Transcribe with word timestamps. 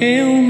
eu 0.00 0.49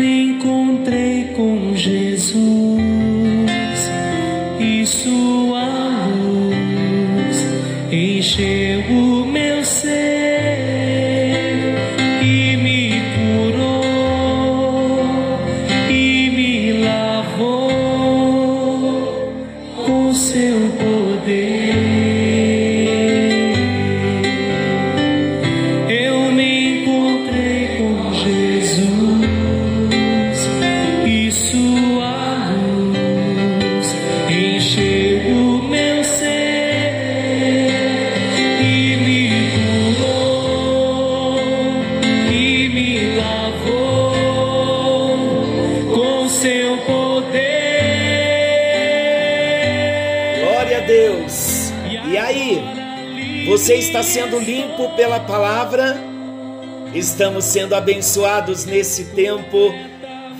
você 53.70 53.76
está 53.76 54.02
sendo 54.02 54.36
limpo 54.36 54.88
pela 54.96 55.20
palavra? 55.20 55.96
Estamos 56.92 57.44
sendo 57.44 57.72
abençoados 57.72 58.64
nesse 58.64 59.04
tempo, 59.14 59.72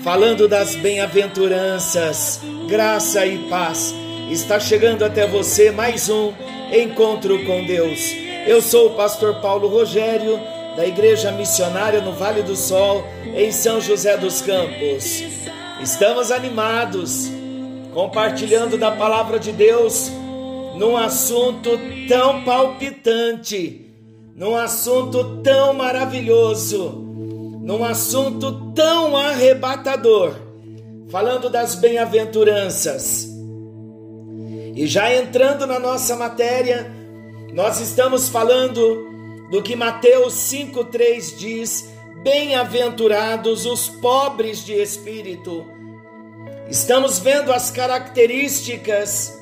falando 0.03 0.49
das 0.49 0.75
bem-aventuranças, 0.75 2.41
graça 2.67 3.25
e 3.25 3.37
paz. 3.47 3.95
Está 4.29 4.59
chegando 4.59 5.05
até 5.05 5.25
você 5.25 5.71
mais 5.71 6.09
um 6.09 6.33
encontro 6.73 7.45
com 7.45 7.63
Deus. 7.63 8.01
Eu 8.45 8.61
sou 8.61 8.87
o 8.87 8.95
pastor 8.95 9.35
Paulo 9.35 9.69
Rogério, 9.69 10.37
da 10.75 10.85
Igreja 10.85 11.31
Missionária 11.31 12.01
no 12.01 12.11
Vale 12.11 12.41
do 12.41 12.57
Sol, 12.57 13.07
em 13.33 13.49
São 13.49 13.79
José 13.79 14.17
dos 14.17 14.41
Campos. 14.41 15.23
Estamos 15.79 16.31
animados, 16.31 17.31
compartilhando 17.93 18.77
da 18.77 18.91
palavra 18.91 19.39
de 19.39 19.53
Deus 19.53 20.11
num 20.81 20.97
assunto 20.97 21.77
tão 22.09 22.43
palpitante, 22.43 23.85
num 24.35 24.55
assunto 24.55 25.39
tão 25.43 25.73
maravilhoso, 25.75 26.89
num 27.61 27.83
assunto 27.83 28.73
tão 28.73 29.15
arrebatador, 29.15 30.33
falando 31.11 31.51
das 31.51 31.75
bem-aventuranças. 31.75 33.29
E 34.75 34.87
já 34.87 35.13
entrando 35.13 35.67
na 35.67 35.77
nossa 35.77 36.15
matéria, 36.15 36.91
nós 37.53 37.79
estamos 37.79 38.27
falando 38.27 39.07
do 39.51 39.61
que 39.61 39.75
Mateus 39.75 40.33
5,3 40.33 41.37
diz: 41.37 41.91
Bem-aventurados 42.23 43.67
os 43.67 43.87
pobres 43.87 44.65
de 44.65 44.73
espírito. 44.73 45.63
Estamos 46.67 47.19
vendo 47.19 47.53
as 47.53 47.69
características 47.69 49.40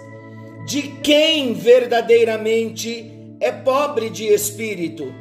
de 0.69 0.83
quem 0.83 1.51
verdadeiramente 1.51 3.11
é 3.39 3.51
pobre 3.51 4.07
de 4.07 4.25
espírito. 4.27 5.11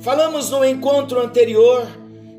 Falamos 0.00 0.50
no 0.50 0.64
encontro 0.64 1.20
anterior 1.20 1.86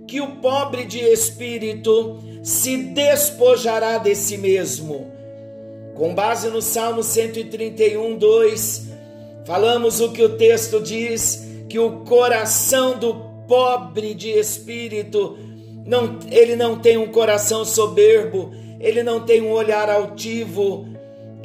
que 0.07 0.19
o 0.19 0.37
pobre 0.37 0.83
de 0.85 0.97
espírito 0.97 2.17
se 2.41 2.77
despojará 2.77 3.99
de 3.99 4.15
si 4.15 4.39
mesmo. 4.39 5.05
Com 5.93 6.15
base 6.15 6.49
no 6.49 6.59
Salmo 6.59 7.03
131, 7.03 8.17
2, 8.17 8.87
falamos 9.45 10.01
o 10.01 10.11
que 10.11 10.23
o 10.23 10.35
texto 10.35 10.81
diz: 10.81 11.47
que 11.69 11.77
o 11.77 11.99
coração 12.05 12.97
do 12.97 13.13
pobre 13.47 14.15
de 14.15 14.31
espírito, 14.31 15.37
não, 15.85 16.17
ele 16.31 16.55
não 16.55 16.79
tem 16.79 16.97
um 16.97 17.11
coração 17.11 17.63
soberbo, 17.63 18.51
ele 18.79 19.03
não 19.03 19.19
tem 19.19 19.43
um 19.43 19.51
olhar 19.51 19.91
altivo, 19.91 20.96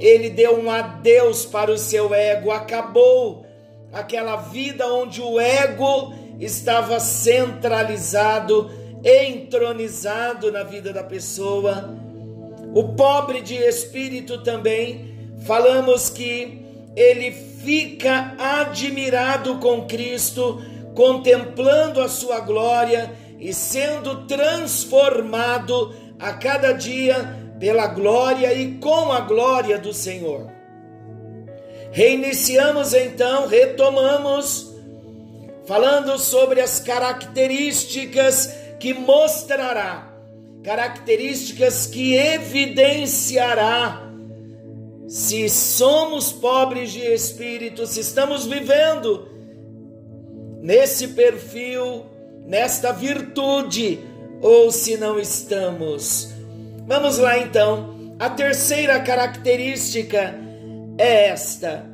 ele 0.02 0.30
deu 0.30 0.58
um 0.58 0.68
adeus 0.68 1.46
para 1.46 1.70
o 1.70 1.78
seu 1.78 2.12
ego, 2.12 2.50
acabou 2.50 3.46
aquela 3.92 4.34
vida 4.34 4.84
onde 4.92 5.20
o 5.20 5.38
ego 5.38 6.12
estava 6.40 6.98
centralizado, 6.98 8.68
entronizado 9.04 10.50
na 10.50 10.64
vida 10.64 10.92
da 10.92 11.04
pessoa. 11.04 11.96
O 12.74 12.94
pobre 12.94 13.40
de 13.42 13.54
espírito 13.54 14.42
também, 14.42 15.36
falamos 15.46 16.10
que 16.10 16.60
ele 16.96 17.30
fica 17.30 18.34
admirado 18.38 19.58
com 19.58 19.86
Cristo, 19.86 20.60
contemplando 20.96 22.00
a 22.00 22.08
sua 22.08 22.40
glória 22.40 23.12
e 23.38 23.54
sendo 23.54 24.26
transformado 24.26 25.94
a 26.18 26.32
cada 26.32 26.72
dia 26.72 27.41
pela 27.62 27.86
glória 27.86 28.52
e 28.52 28.74
com 28.78 29.12
a 29.12 29.20
glória 29.20 29.78
do 29.78 29.94
Senhor. 29.94 30.50
Reiniciamos 31.92 32.92
então, 32.92 33.46
retomamos, 33.46 34.74
falando 35.64 36.18
sobre 36.18 36.60
as 36.60 36.80
características 36.80 38.52
que 38.80 38.92
mostrará, 38.92 40.12
características 40.64 41.86
que 41.86 42.16
evidenciará 42.16 44.10
se 45.06 45.48
somos 45.48 46.32
pobres 46.32 46.90
de 46.90 47.06
espírito, 47.14 47.86
se 47.86 48.00
estamos 48.00 48.44
vivendo 48.44 49.28
nesse 50.60 51.06
perfil, 51.06 52.06
nesta 52.44 52.90
virtude, 52.90 54.00
ou 54.40 54.72
se 54.72 54.96
não 54.96 55.16
estamos. 55.20 56.31
Vamos 56.86 57.18
lá 57.18 57.38
então. 57.38 58.14
A 58.18 58.30
terceira 58.30 59.00
característica 59.00 60.34
é 60.98 61.28
esta: 61.28 61.84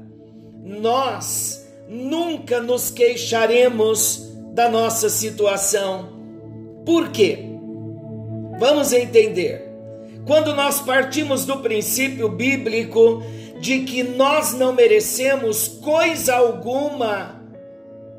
nós 0.63 1.67
nunca 1.89 2.61
nos 2.61 2.91
queixaremos 2.91 4.29
da 4.53 4.69
nossa 4.69 5.09
situação. 5.09 6.11
Por 6.85 7.11
quê? 7.11 7.39
Vamos 8.59 8.93
entender. 8.93 9.67
Quando 10.27 10.55
nós 10.55 10.81
partimos 10.81 11.47
do 11.47 11.59
princípio 11.59 12.29
bíblico 12.29 13.23
de 13.61 13.81
que 13.81 14.03
nós 14.03 14.53
não 14.53 14.75
merecemos 14.75 15.69
coisa 15.69 16.35
alguma, 16.35 17.43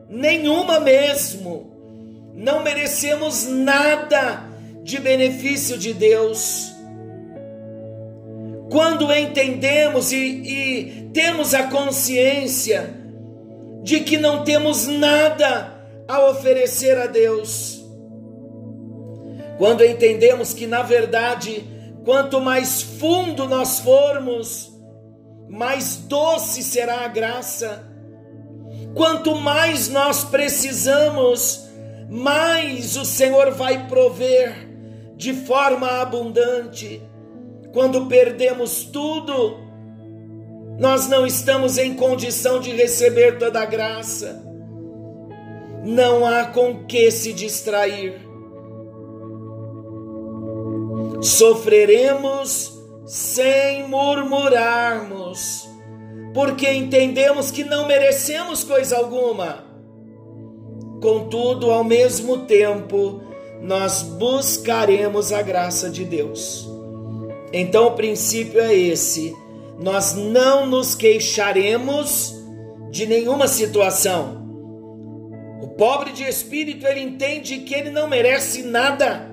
nenhuma 0.09 0.79
mesmo, 0.79 1.72
não 2.34 2.63
merecemos 2.63 3.47
nada 3.47 4.48
de 4.89 5.00
benefício 5.00 5.77
de 5.77 5.94
Deus. 5.94 6.73
Quando 8.72 9.11
entendemos 9.13 10.11
e, 10.11 10.17
e 10.17 11.09
temos 11.13 11.53
a 11.53 11.63
consciência 11.63 12.95
de 13.83 13.99
que 14.01 14.17
não 14.17 14.44
temos 14.44 14.88
nada 14.88 15.85
a 16.07 16.29
oferecer 16.29 16.97
a 16.97 17.05
Deus, 17.05 17.85
quando 19.57 19.85
entendemos 19.85 20.53
que 20.53 20.66
na 20.66 20.81
verdade, 20.81 21.63
quanto 22.03 22.41
mais 22.41 22.81
fundo 22.81 23.47
nós 23.47 23.79
formos, 23.79 24.72
mais 25.47 25.97
doce 25.97 26.63
será 26.63 27.05
a 27.05 27.07
graça. 27.07 27.88
Quanto 28.95 29.35
mais 29.35 29.88
nós 29.88 30.23
precisamos, 30.23 31.67
mais 32.09 32.97
o 32.97 33.05
Senhor 33.05 33.52
vai 33.52 33.87
prover 33.87 34.68
de 35.19 35.33
forma 35.33 35.99
abundante. 36.01 37.01
Quando 37.73 38.05
perdemos 38.05 38.85
tudo, 38.85 39.57
nós 40.79 41.09
não 41.09 41.27
estamos 41.27 41.77
em 41.77 41.93
condição 41.93 42.61
de 42.61 42.71
receber 42.71 43.37
toda 43.37 43.61
a 43.61 43.66
graça. 43.66 44.41
Não 45.83 46.25
há 46.25 46.45
com 46.45 46.85
que 46.85 47.11
se 47.11 47.33
distrair. 47.33 48.16
Sofreremos 51.21 52.73
sem 53.05 53.85
murmurarmos, 53.89 55.67
porque 56.33 56.71
entendemos 56.71 57.51
que 57.51 57.66
não 57.66 57.85
merecemos 57.85 58.63
coisa 58.63 58.95
alguma. 58.95 59.66
Contudo, 61.01 61.71
ao 61.71 61.83
mesmo 61.83 62.45
tempo, 62.45 63.28
nós 63.61 64.02
buscaremos 64.03 65.32
a 65.32 65.41
graça 65.41 65.90
de 65.90 66.06
Deus. 66.06 66.67
Então, 67.52 67.88
o 67.88 67.91
princípio 67.91 68.59
é 68.61 68.76
esse: 68.76 69.35
nós 69.79 70.14
não 70.14 70.66
nos 70.66 70.96
queixaremos 70.96 72.35
de 72.91 73.06
nenhuma 73.06 73.47
situação. 73.47 74.40
O 75.61 75.67
pobre 75.67 76.11
de 76.11 76.23
espírito 76.23 76.85
ele 76.88 77.02
entende 77.02 77.59
que 77.59 77.73
ele 77.73 77.90
não 77.90 78.08
merece 78.08 78.64
nada 78.64 79.29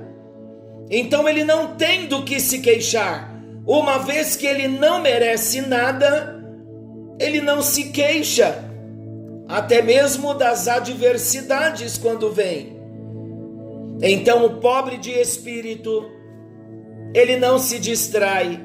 Então 0.91 1.29
ele 1.29 1.45
não 1.45 1.77
tem 1.77 2.07
do 2.07 2.23
que 2.25 2.39
se 2.41 2.61
queixar. 2.61 3.35
Uma 3.67 3.99
vez 3.99 4.37
que 4.37 4.47
ele 4.47 4.69
não 4.69 5.01
merece 5.01 5.61
nada, 5.61 6.41
ele 7.19 7.41
não 7.41 7.61
se 7.63 7.91
queixa, 7.91 8.65
até 9.49 9.83
mesmo 9.83 10.35
das 10.35 10.69
adversidades 10.69 11.99
quando 11.99 12.31
vem. 12.31 12.76
Então 14.03 14.45
o 14.45 14.61
pobre 14.61 14.99
de 14.99 15.11
espírito, 15.11 16.11
ele 17.15 17.37
não 17.37 17.59
se 17.59 17.79
distrai, 17.79 18.61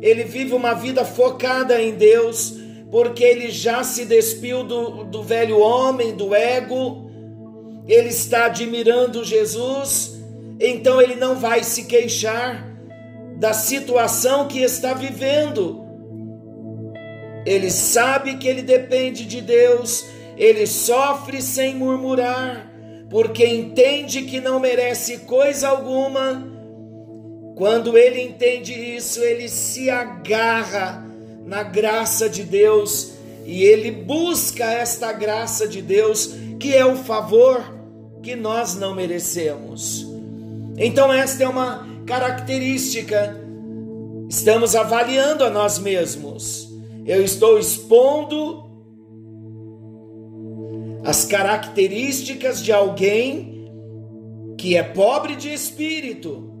ele 0.00 0.24
vive 0.24 0.54
uma 0.54 0.74
vida 0.74 1.04
focada 1.04 1.80
em 1.80 1.94
Deus, 1.94 2.54
porque 2.90 3.24
ele 3.24 3.50
já 3.50 3.82
se 3.82 4.04
despiu 4.04 4.62
do, 4.62 5.04
do 5.04 5.22
velho 5.22 5.58
homem, 5.58 6.14
do 6.14 6.34
ego, 6.34 7.10
ele 7.86 8.08
está 8.08 8.46
admirando 8.46 9.24
Jesus, 9.24 10.16
então 10.60 11.00
ele 11.00 11.16
não 11.16 11.36
vai 11.36 11.62
se 11.64 11.84
queixar 11.84 12.66
da 13.38 13.52
situação 13.52 14.46
que 14.48 14.60
está 14.60 14.94
vivendo. 14.94 15.84
Ele 17.44 17.70
sabe 17.70 18.36
que 18.36 18.48
ele 18.48 18.62
depende 18.62 19.24
de 19.24 19.40
Deus, 19.40 20.04
ele 20.36 20.66
sofre 20.66 21.40
sem 21.40 21.74
murmurar, 21.74 22.72
porque 23.08 23.46
entende 23.46 24.22
que 24.22 24.40
não 24.40 24.58
merece 24.58 25.18
coisa 25.18 25.68
alguma. 25.68 26.46
Quando 27.54 27.96
ele 27.96 28.20
entende 28.20 28.72
isso, 28.72 29.20
ele 29.20 29.48
se 29.48 29.88
agarra 29.88 31.04
na 31.44 31.62
graça 31.62 32.28
de 32.28 32.42
Deus 32.42 33.12
e 33.44 33.62
ele 33.62 33.90
busca 33.90 34.64
esta 34.64 35.12
graça 35.12 35.68
de 35.68 35.80
Deus, 35.80 36.34
que 36.58 36.74
é 36.74 36.84
o 36.84 36.96
favor 36.96 37.64
que 38.22 38.34
nós 38.34 38.74
não 38.74 38.94
merecemos. 38.94 40.04
Então, 40.76 41.12
esta 41.12 41.44
é 41.44 41.48
uma 41.48 41.86
característica. 42.04 43.40
Estamos 44.28 44.74
avaliando 44.74 45.44
a 45.44 45.50
nós 45.50 45.78
mesmos. 45.78 46.68
Eu 47.06 47.22
estou 47.22 47.56
expondo 47.56 48.65
as 51.06 51.24
características 51.24 52.60
de 52.60 52.72
alguém 52.72 53.64
que 54.58 54.76
é 54.76 54.82
pobre 54.82 55.36
de 55.36 55.52
espírito. 55.52 56.52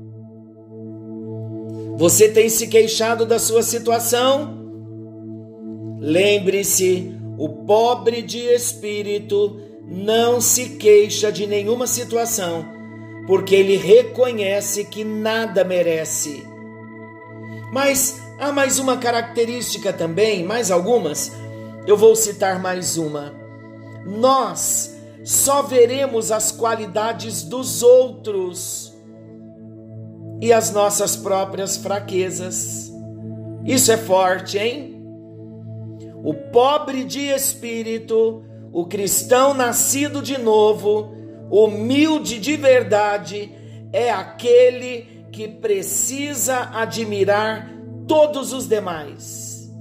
Você 1.96 2.28
tem 2.28 2.48
se 2.48 2.68
queixado 2.68 3.26
da 3.26 3.40
sua 3.40 3.64
situação? 3.64 4.56
Lembre-se, 5.98 7.12
o 7.36 7.48
pobre 7.66 8.22
de 8.22 8.38
espírito 8.38 9.60
não 9.84 10.40
se 10.40 10.76
queixa 10.76 11.32
de 11.32 11.44
nenhuma 11.44 11.88
situação, 11.88 12.64
porque 13.26 13.56
ele 13.56 13.76
reconhece 13.76 14.84
que 14.84 15.02
nada 15.02 15.64
merece. 15.64 16.44
Mas 17.72 18.20
há 18.38 18.52
mais 18.52 18.78
uma 18.78 18.96
característica 18.96 19.92
também, 19.92 20.44
mais 20.44 20.70
algumas. 20.70 21.32
Eu 21.84 21.96
vou 21.96 22.14
citar 22.14 22.62
mais 22.62 22.96
uma. 22.96 23.45
Nós 24.06 24.96
só 25.24 25.62
veremos 25.62 26.30
as 26.30 26.52
qualidades 26.52 27.42
dos 27.42 27.82
outros 27.82 28.96
e 30.40 30.52
as 30.52 30.70
nossas 30.70 31.16
próprias 31.16 31.76
fraquezas. 31.76 32.92
Isso 33.64 33.90
é 33.90 33.96
forte, 33.96 34.58
hein? 34.58 35.02
O 36.22 36.32
pobre 36.32 37.04
de 37.04 37.20
espírito, 37.20 38.44
o 38.72 38.86
cristão 38.86 39.52
nascido 39.52 40.22
de 40.22 40.38
novo, 40.38 41.12
humilde 41.50 42.38
de 42.38 42.56
verdade, 42.56 43.52
é 43.92 44.10
aquele 44.10 45.26
que 45.32 45.48
precisa 45.48 46.70
admirar 46.72 47.72
todos 48.06 48.52
os 48.52 48.68
demais. 48.68 49.72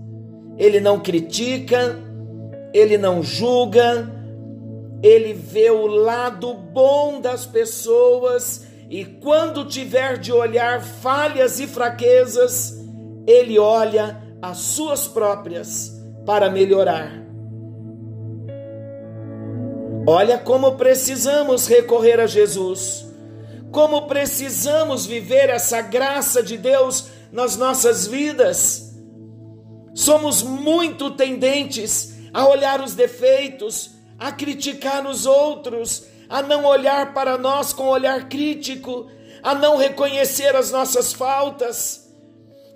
Ele 0.57 0.79
não 0.79 0.99
critica, 0.99 1.99
ele 2.73 2.97
não 2.97 3.21
julga, 3.21 4.14
ele 5.05 5.33
vê 5.33 5.69
o 5.69 5.85
lado 5.85 6.51
bom 6.51 7.21
das 7.21 7.45
pessoas 7.45 8.65
e 8.89 9.05
quando 9.05 9.65
tiver 9.65 10.17
de 10.17 10.33
olhar 10.33 10.81
falhas 10.81 11.59
e 11.59 11.67
fraquezas, 11.67 12.83
ele 13.27 13.59
olha 13.59 14.19
as 14.41 14.57
suas 14.57 15.07
próprias 15.07 15.91
para 16.25 16.49
melhorar. 16.49 17.23
Olha 20.07 20.39
como 20.39 20.75
precisamos 20.75 21.67
recorrer 21.67 22.19
a 22.19 22.25
Jesus, 22.25 23.05
como 23.71 24.07
precisamos 24.07 25.05
viver 25.05 25.51
essa 25.51 25.81
graça 25.81 26.41
de 26.41 26.57
Deus 26.57 27.09
nas 27.31 27.55
nossas 27.55 28.07
vidas. 28.07 28.95
Somos 29.93 30.41
muito 30.41 31.11
tendentes 31.11 32.15
a 32.33 32.47
olhar 32.47 32.81
os 32.81 32.95
defeitos, 32.95 33.94
a 34.17 34.31
criticar 34.31 35.05
os 35.05 35.25
outros, 35.25 36.05
a 36.29 36.41
não 36.41 36.65
olhar 36.65 37.13
para 37.13 37.37
nós 37.37 37.73
com 37.73 37.87
olhar 37.87 38.27
crítico, 38.29 39.07
a 39.43 39.53
não 39.53 39.77
reconhecer 39.77 40.55
as 40.55 40.71
nossas 40.71 41.13
faltas. 41.13 42.11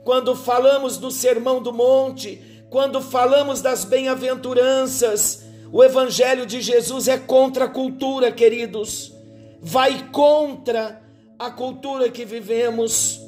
Quando 0.03 0.35
falamos 0.35 0.97
do 0.97 1.11
Sermão 1.11 1.61
do 1.61 1.73
Monte, 1.73 2.63
quando 2.69 3.01
falamos 3.01 3.61
das 3.61 3.83
bem-aventuranças, 3.83 5.43
o 5.71 5.83
Evangelho 5.83 6.45
de 6.45 6.61
Jesus 6.61 7.07
é 7.07 7.17
contra 7.17 7.65
a 7.65 7.69
cultura, 7.69 8.31
queridos, 8.31 9.13
vai 9.61 10.09
contra 10.11 11.01
a 11.37 11.49
cultura 11.49 12.09
que 12.09 12.25
vivemos, 12.25 13.21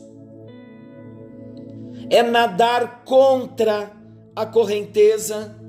é 2.09 2.21
nadar 2.21 3.03
contra 3.05 3.91
a 4.35 4.45
correnteza. 4.45 5.60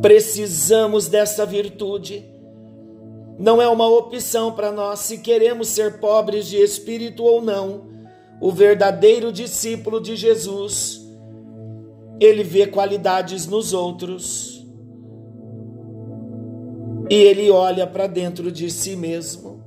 Precisamos 0.00 1.08
dessa 1.08 1.44
virtude. 1.44 2.24
Não 3.38 3.60
é 3.60 3.68
uma 3.68 3.88
opção 3.88 4.52
para 4.52 4.70
nós 4.70 5.00
se 5.00 5.18
queremos 5.18 5.68
ser 5.68 5.98
pobres 5.98 6.46
de 6.46 6.56
espírito 6.56 7.24
ou 7.24 7.40
não 7.40 7.90
o 8.40 8.50
verdadeiro 8.50 9.30
discípulo 9.30 10.00
de 10.00 10.16
Jesus, 10.16 11.06
ele 12.18 12.42
vê 12.42 12.66
qualidades 12.66 13.46
nos 13.46 13.74
outros 13.74 14.66
e 17.10 17.14
ele 17.14 17.50
olha 17.50 17.86
para 17.86 18.06
dentro 18.06 18.50
de 18.50 18.70
si 18.70 18.96
mesmo. 18.96 19.60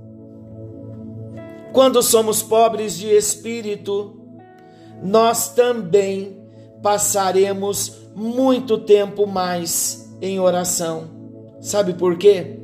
Quando 1.71 2.01
somos 2.01 2.41
pobres 2.41 2.97
de 2.97 3.07
espírito, 3.07 4.19
nós 5.03 5.53
também 5.53 6.41
passaremos 6.81 8.07
muito 8.15 8.77
tempo 8.79 9.27
mais 9.27 10.02
em 10.23 10.39
oração. 10.39 11.09
Sabe 11.59 11.93
por 11.93 12.17
quê? 12.17 12.59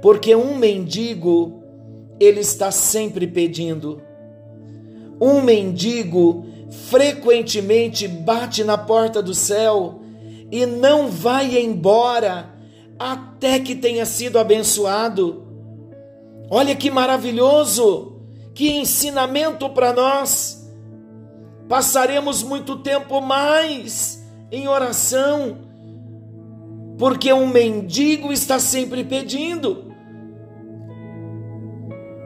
Porque 0.00 0.34
um 0.36 0.56
mendigo, 0.56 1.60
ele 2.20 2.38
está 2.38 2.70
sempre 2.70 3.26
pedindo. 3.26 4.00
Um 5.20 5.42
mendigo 5.42 6.46
frequentemente 6.88 8.06
bate 8.06 8.62
na 8.62 8.78
porta 8.78 9.20
do 9.20 9.34
céu 9.34 10.00
e 10.52 10.64
não 10.66 11.08
vai 11.08 11.58
embora 11.58 12.54
até 12.96 13.58
que 13.58 13.74
tenha 13.74 14.06
sido 14.06 14.38
abençoado. 14.38 15.44
Olha 16.48 16.76
que 16.76 16.92
maravilhoso! 16.92 18.20
Que 18.54 18.70
ensinamento 18.70 19.68
para 19.70 19.92
nós! 19.92 20.70
Passaremos 21.68 22.42
muito 22.42 22.76
tempo 22.76 23.20
mais 23.20 24.24
em 24.50 24.68
oração, 24.68 25.67
porque 26.98 27.32
um 27.32 27.46
mendigo 27.46 28.32
está 28.32 28.58
sempre 28.58 29.04
pedindo. 29.04 29.92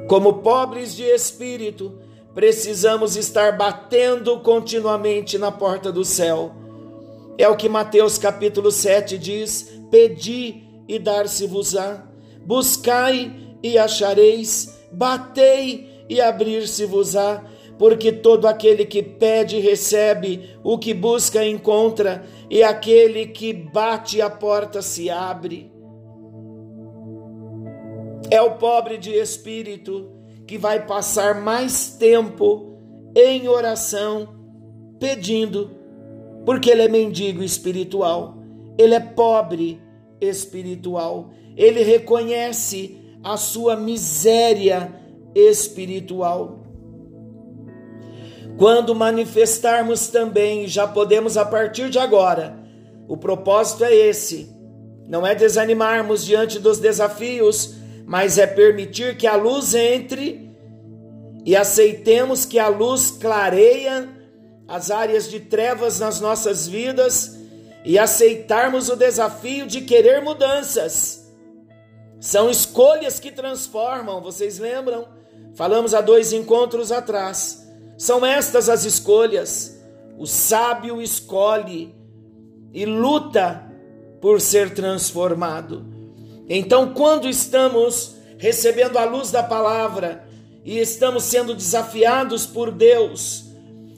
Como 0.08 0.38
pobres 0.38 0.94
de 0.94 1.04
espírito, 1.04 2.02
Precisamos 2.34 3.14
estar 3.14 3.58
batendo 3.58 4.40
continuamente 4.40 5.36
na 5.36 5.52
porta 5.52 5.92
do 5.92 6.02
céu. 6.02 6.52
É 7.36 7.46
o 7.46 7.56
que 7.56 7.68
Mateus 7.68 8.16
capítulo 8.16 8.70
7 8.70 9.18
diz: 9.18 9.70
Pedi 9.90 10.64
e 10.88 10.98
dar-se-vos-á, 10.98 12.06
buscai 12.46 13.56
e 13.62 13.76
achareis, 13.76 14.78
batei 14.90 16.06
e 16.08 16.22
abrir-se-vos-á, 16.22 17.44
porque 17.78 18.12
todo 18.12 18.46
aquele 18.46 18.84
que 18.84 19.02
pede 19.02 19.58
recebe, 19.58 20.56
o 20.62 20.78
que 20.78 20.94
busca 20.94 21.44
encontra, 21.44 22.24
e 22.50 22.62
aquele 22.62 23.26
que 23.26 23.52
bate 23.52 24.20
a 24.20 24.30
porta 24.30 24.82
se 24.82 25.10
abre. 25.10 25.72
É 28.30 28.40
o 28.40 28.52
pobre 28.52 28.98
de 28.98 29.10
espírito 29.10 30.10
que 30.46 30.56
vai 30.58 30.86
passar 30.86 31.40
mais 31.40 31.90
tempo 31.96 32.76
em 33.14 33.48
oração, 33.48 34.28
pedindo, 34.98 35.70
porque 36.44 36.70
ele 36.70 36.82
é 36.82 36.88
mendigo 36.88 37.42
espiritual, 37.42 38.38
ele 38.78 38.94
é 38.94 39.00
pobre 39.00 39.80
espiritual, 40.20 41.30
ele 41.56 41.82
reconhece 41.82 42.98
a 43.22 43.36
sua 43.36 43.76
miséria 43.76 44.92
espiritual. 45.34 46.61
Quando 48.62 48.94
manifestarmos 48.94 50.06
também, 50.06 50.68
já 50.68 50.86
podemos 50.86 51.36
a 51.36 51.44
partir 51.44 51.90
de 51.90 51.98
agora, 51.98 52.56
o 53.08 53.16
propósito 53.16 53.82
é 53.82 53.92
esse: 53.92 54.54
não 55.08 55.26
é 55.26 55.34
desanimarmos 55.34 56.24
diante 56.24 56.60
dos 56.60 56.78
desafios, 56.78 57.74
mas 58.06 58.38
é 58.38 58.46
permitir 58.46 59.16
que 59.16 59.26
a 59.26 59.34
luz 59.34 59.74
entre 59.74 60.48
e 61.44 61.56
aceitemos 61.56 62.44
que 62.44 62.56
a 62.56 62.68
luz 62.68 63.10
clareia 63.10 64.08
as 64.68 64.92
áreas 64.92 65.28
de 65.28 65.40
trevas 65.40 65.98
nas 65.98 66.20
nossas 66.20 66.68
vidas 66.68 67.36
e 67.84 67.98
aceitarmos 67.98 68.88
o 68.88 68.94
desafio 68.94 69.66
de 69.66 69.80
querer 69.80 70.22
mudanças. 70.22 71.28
São 72.20 72.48
escolhas 72.48 73.18
que 73.18 73.32
transformam, 73.32 74.22
vocês 74.22 74.60
lembram? 74.60 75.08
Falamos 75.56 75.94
há 75.94 76.00
dois 76.00 76.32
encontros 76.32 76.92
atrás. 76.92 77.61
São 78.02 78.26
estas 78.26 78.68
as 78.68 78.84
escolhas. 78.84 79.80
O 80.18 80.26
sábio 80.26 81.00
escolhe 81.00 81.94
e 82.74 82.84
luta 82.84 83.64
por 84.20 84.40
ser 84.40 84.74
transformado. 84.74 85.86
Então, 86.48 86.94
quando 86.94 87.28
estamos 87.28 88.16
recebendo 88.38 88.98
a 88.98 89.04
luz 89.04 89.30
da 89.30 89.40
palavra 89.40 90.26
e 90.64 90.80
estamos 90.80 91.22
sendo 91.22 91.54
desafiados 91.54 92.44
por 92.44 92.72
Deus, 92.72 93.44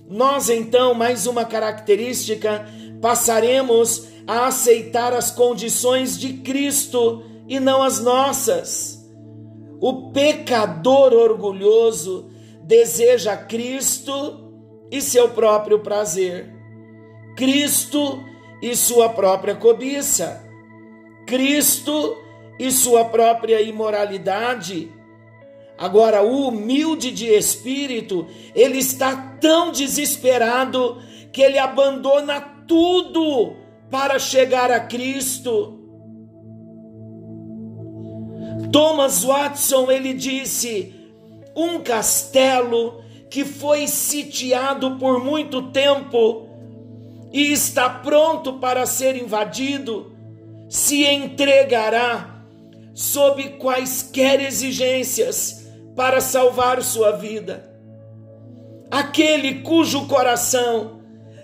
nós 0.07 0.51
então, 0.51 0.93
mais 0.93 1.27
uma 1.27 1.47
característica, 1.47 2.69
passaremos 3.01 4.09
a 4.27 4.49
aceitar 4.49 5.15
as 5.15 5.31
condições 5.31 6.19
de 6.19 6.35
Cristo 6.35 7.23
e 7.49 7.59
não 7.59 7.83
as 7.83 8.01
nossas. 8.01 9.03
O 9.81 10.11
pecador 10.11 11.15
orgulhoso 11.15 12.34
deseja 12.67 13.37
Cristo 13.37 14.53
e 14.91 15.01
seu 15.01 15.29
próprio 15.31 15.81
prazer, 15.81 16.51
Cristo 17.37 18.25
e 18.63 18.75
sua 18.75 19.11
própria 19.11 19.55
cobiça, 19.55 20.43
Cristo 21.27 22.17
e 22.59 22.71
sua 22.71 23.05
própria 23.05 23.61
imoralidade. 23.61 24.91
Agora, 25.77 26.23
o 26.23 26.49
humilde 26.49 27.11
de 27.11 27.27
espírito, 27.27 28.27
ele 28.55 28.79
está 28.79 29.37
tão 29.41 29.71
desesperado 29.71 31.03
que 31.33 31.43
ele 31.43 31.59
abandona 31.59 32.41
tudo 32.67 33.57
para 33.91 34.19
chegar 34.19 34.71
a 34.71 34.81
Cristo. 34.81 35.81
Thomas 38.73 39.25
Watson, 39.25 39.91
ele 39.91 40.15
disse: 40.15 41.04
um 41.57 41.81
castelo 41.81 43.03
que 43.31 43.45
foi 43.45 43.87
sitiado 43.87 44.97
por 44.97 45.23
muito 45.23 45.71
tempo 45.71 46.49
e 47.33 47.53
está 47.53 47.91
pronto 47.91 48.55
para 48.55 48.87
ser 48.87 49.17
invadido, 49.17 50.15
se 50.69 51.05
entregará 51.05 52.45
sob 52.95 53.43
quaisquer 53.59 54.41
exigências 54.41 55.67
para 55.97 56.21
salvar 56.21 56.81
sua 56.83 57.13
vida. 57.13 57.69
Aquele 58.91 59.63
cujo 59.63 60.07
coração 60.07 61.01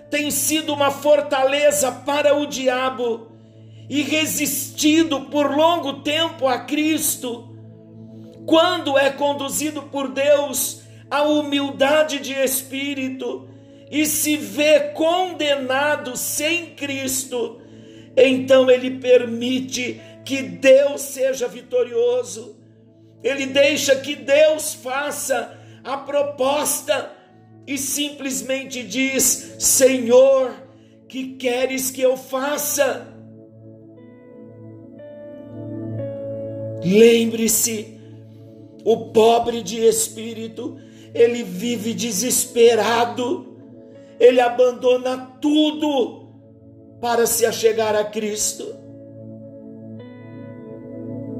tem 0.09 0.31
sido 0.31 0.73
uma 0.73 0.91
fortaleza 0.91 1.91
para 1.91 2.37
o 2.37 2.45
diabo 2.45 3.27
e 3.89 4.01
resistido 4.01 5.21
por 5.21 5.53
longo 5.53 6.01
tempo 6.01 6.47
a 6.47 6.59
Cristo, 6.59 7.50
quando 8.51 8.97
é 8.97 9.09
conduzido 9.09 9.83
por 9.83 10.09
Deus 10.09 10.81
à 11.09 11.23
humildade 11.23 12.19
de 12.19 12.33
espírito 12.33 13.47
e 13.89 14.05
se 14.05 14.35
vê 14.35 14.89
condenado 14.89 16.17
sem 16.17 16.71
Cristo, 16.75 17.61
então 18.13 18.69
ele 18.69 18.99
permite 18.99 20.01
que 20.25 20.41
Deus 20.41 20.99
seja 20.99 21.47
vitorioso, 21.47 22.57
ele 23.23 23.45
deixa 23.45 23.95
que 23.95 24.17
Deus 24.17 24.73
faça 24.73 25.57
a 25.81 25.95
proposta 25.95 27.09
e 27.65 27.77
simplesmente 27.77 28.83
diz: 28.83 29.55
Senhor, 29.59 30.51
que 31.07 31.35
queres 31.35 31.89
que 31.89 32.01
eu 32.01 32.17
faça? 32.17 33.07
Lembre-se, 36.83 38.00
o 38.83 39.11
pobre 39.11 39.61
de 39.61 39.77
espírito, 39.85 40.77
ele 41.13 41.43
vive 41.43 41.93
desesperado, 41.93 43.57
ele 44.19 44.39
abandona 44.39 45.17
tudo 45.41 46.29
para 46.99 47.25
se 47.25 47.45
achegar 47.45 47.95
a 47.95 48.03
Cristo. 48.03 48.75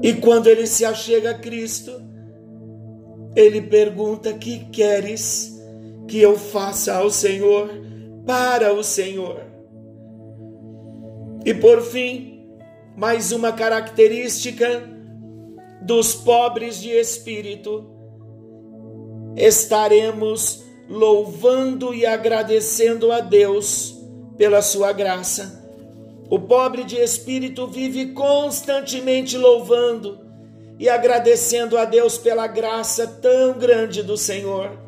E 0.03 0.13
quando 0.13 0.48
ele 0.48 0.65
se 0.65 0.83
achega 0.83 1.31
a 1.31 1.38
Cristo, 1.38 1.91
ele 3.36 3.62
pergunta: 3.62 4.33
Que 4.33 4.65
queres 4.65 5.62
que 6.07 6.19
eu 6.19 6.38
faça 6.38 6.95
ao 6.95 7.10
Senhor, 7.10 7.69
para 8.25 8.74
o 8.74 8.83
Senhor? 8.83 9.41
E 11.45 11.53
por 11.53 11.81
fim, 11.81 12.50
mais 12.95 13.31
uma 13.31 13.51
característica 13.51 14.83
dos 15.81 16.13
pobres 16.13 16.79
de 16.79 16.89
espírito, 16.89 17.89
estaremos 19.35 20.63
louvando 20.88 21.93
e 21.93 22.05
agradecendo 22.05 23.11
a 23.11 23.19
Deus 23.19 23.97
pela 24.38 24.61
sua 24.61 24.91
graça. 24.91 25.59
O 26.29 26.39
pobre 26.39 26.83
de 26.83 26.97
espírito 26.97 27.67
vive 27.67 28.13
constantemente 28.13 29.38
louvando 29.38 30.19
e 30.79 30.88
agradecendo 30.88 31.77
a 31.77 31.85
Deus 31.85 32.17
pela 32.17 32.47
graça 32.47 33.05
tão 33.05 33.57
grande 33.57 34.01
do 34.01 34.17
Senhor. 34.17 34.79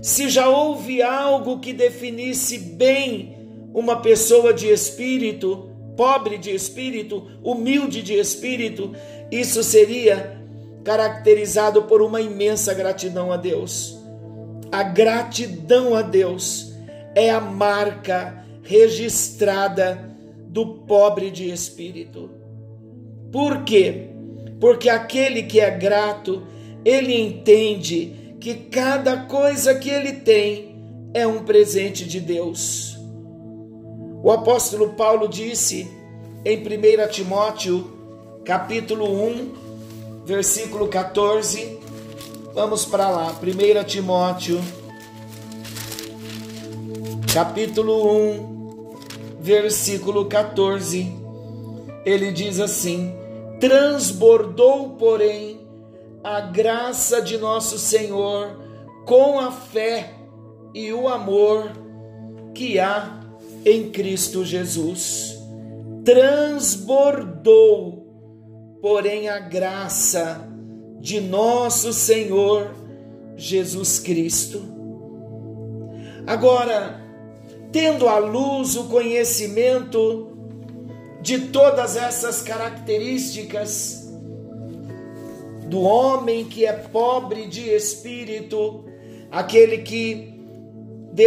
Se 0.00 0.28
já 0.28 0.48
houve 0.48 1.02
algo 1.02 1.60
que 1.60 1.72
definisse 1.72 2.58
bem 2.58 3.36
uma 3.74 4.00
pessoa 4.00 4.52
de 4.52 4.68
espírito, 4.68 5.70
pobre 5.96 6.38
de 6.38 6.50
espírito, 6.54 7.26
humilde 7.42 8.02
de 8.02 8.14
espírito, 8.14 8.92
isso 9.32 9.64
seria 9.64 10.38
caracterizado 10.84 11.84
por 11.84 12.02
uma 12.02 12.20
imensa 12.20 12.74
gratidão 12.74 13.32
a 13.32 13.38
Deus. 13.38 13.98
A 14.70 14.82
gratidão 14.82 15.94
a 15.94 16.02
Deus 16.02 16.74
é 17.14 17.30
a 17.30 17.40
marca 17.40 18.44
registrada 18.62 20.14
do 20.48 20.66
pobre 20.86 21.30
de 21.30 21.50
espírito. 21.50 22.28
Por 23.32 23.64
quê? 23.64 24.10
Porque 24.60 24.90
aquele 24.90 25.44
que 25.44 25.60
é 25.60 25.70
grato, 25.70 26.42
ele 26.84 27.18
entende 27.18 28.36
que 28.38 28.54
cada 28.54 29.16
coisa 29.16 29.74
que 29.74 29.88
ele 29.88 30.12
tem 30.12 30.76
é 31.14 31.26
um 31.26 31.42
presente 31.42 32.06
de 32.06 32.20
Deus. 32.20 32.98
O 34.22 34.30
apóstolo 34.30 34.90
Paulo 34.90 35.26
disse 35.26 35.90
em 36.44 36.58
1 36.58 37.08
Timóteo 37.10 38.01
capítulo 38.44 39.06
1, 39.06 40.24
versículo 40.24 40.88
14. 40.88 41.78
Vamos 42.54 42.84
para 42.84 43.08
lá, 43.08 43.28
1 43.32 43.84
Timóteo, 43.84 44.60
capítulo 47.32 48.12
1, 48.12 48.90
versículo 49.40 50.26
14. 50.26 51.16
Ele 52.04 52.32
diz 52.32 52.58
assim: 52.58 53.14
Transbordou, 53.60 54.90
porém, 54.90 55.60
a 56.22 56.40
graça 56.40 57.22
de 57.22 57.38
nosso 57.38 57.78
Senhor 57.78 58.60
com 59.06 59.38
a 59.38 59.52
fé 59.52 60.14
e 60.74 60.92
o 60.92 61.08
amor 61.08 61.70
que 62.54 62.80
há 62.80 63.20
em 63.64 63.88
Cristo 63.90 64.44
Jesus. 64.44 65.38
Transbordou 66.04 68.01
porém 68.82 69.28
a 69.28 69.38
graça 69.38 70.44
de 70.98 71.20
nosso 71.20 71.92
Senhor 71.92 72.74
Jesus 73.36 74.00
Cristo. 74.00 74.60
Agora, 76.26 77.00
tendo 77.70 78.08
à 78.08 78.18
luz 78.18 78.74
o 78.76 78.88
conhecimento 78.88 80.36
de 81.20 81.38
todas 81.38 81.96
essas 81.96 82.42
características 82.42 84.12
do 85.68 85.80
homem 85.80 86.44
que 86.44 86.66
é 86.66 86.72
pobre 86.72 87.46
de 87.46 87.70
espírito, 87.70 88.84
aquele 89.30 89.78
que 89.78 90.32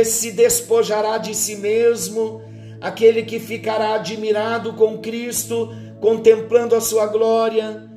se 0.04 0.34
despojará 0.34 1.18
de 1.18 1.34
si 1.34 1.56
mesmo, 1.56 2.42
aquele 2.82 3.24
que 3.24 3.40
ficará 3.40 3.96
admirado 3.96 4.74
com 4.74 4.98
Cristo, 4.98 5.70
contemplando 6.06 6.76
a 6.76 6.82
sua 6.82 7.08
glória. 7.08 7.90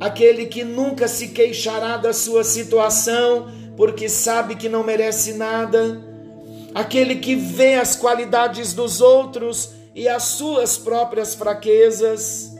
aquele 0.00 0.46
que 0.46 0.64
nunca 0.64 1.06
se 1.06 1.28
queixará 1.28 1.98
da 1.98 2.14
sua 2.14 2.42
situação, 2.42 3.48
porque 3.76 4.08
sabe 4.08 4.56
que 4.56 4.66
não 4.66 4.82
merece 4.82 5.34
nada, 5.34 6.02
aquele 6.74 7.16
que 7.16 7.34
vê 7.34 7.74
as 7.74 7.96
qualidades 7.96 8.72
dos 8.72 9.02
outros 9.02 9.72
e 9.94 10.08
as 10.08 10.22
suas 10.22 10.78
próprias 10.78 11.34
fraquezas, 11.34 12.54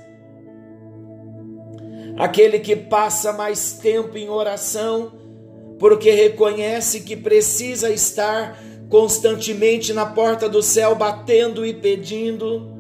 aquele 2.19 2.59
que 2.59 2.77
passa 2.77 3.33
mais 3.33 3.73
tempo 3.73 4.19
em 4.19 4.29
oração, 4.29 5.13
porque 5.79 6.11
reconhece 6.11 7.01
que 7.01 7.17
precisa 7.17 7.89
estar 7.89 8.63
constantemente 8.91 9.95
na 9.95 10.05
porta 10.05 10.47
do 10.47 10.63
céu 10.63 10.95
batendo 10.95 11.65
e 11.65 11.73
pedindo, 11.73 12.76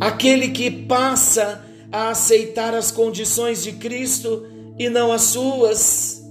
aquele 0.00 0.48
que 0.48 0.70
passa 0.70 1.62
a 1.92 2.08
aceitar 2.08 2.74
as 2.74 2.90
condições 2.90 3.62
de 3.62 3.72
Cristo 3.72 4.46
e 4.78 4.88
não 4.88 5.12
as 5.12 5.22
suas, 5.22 6.22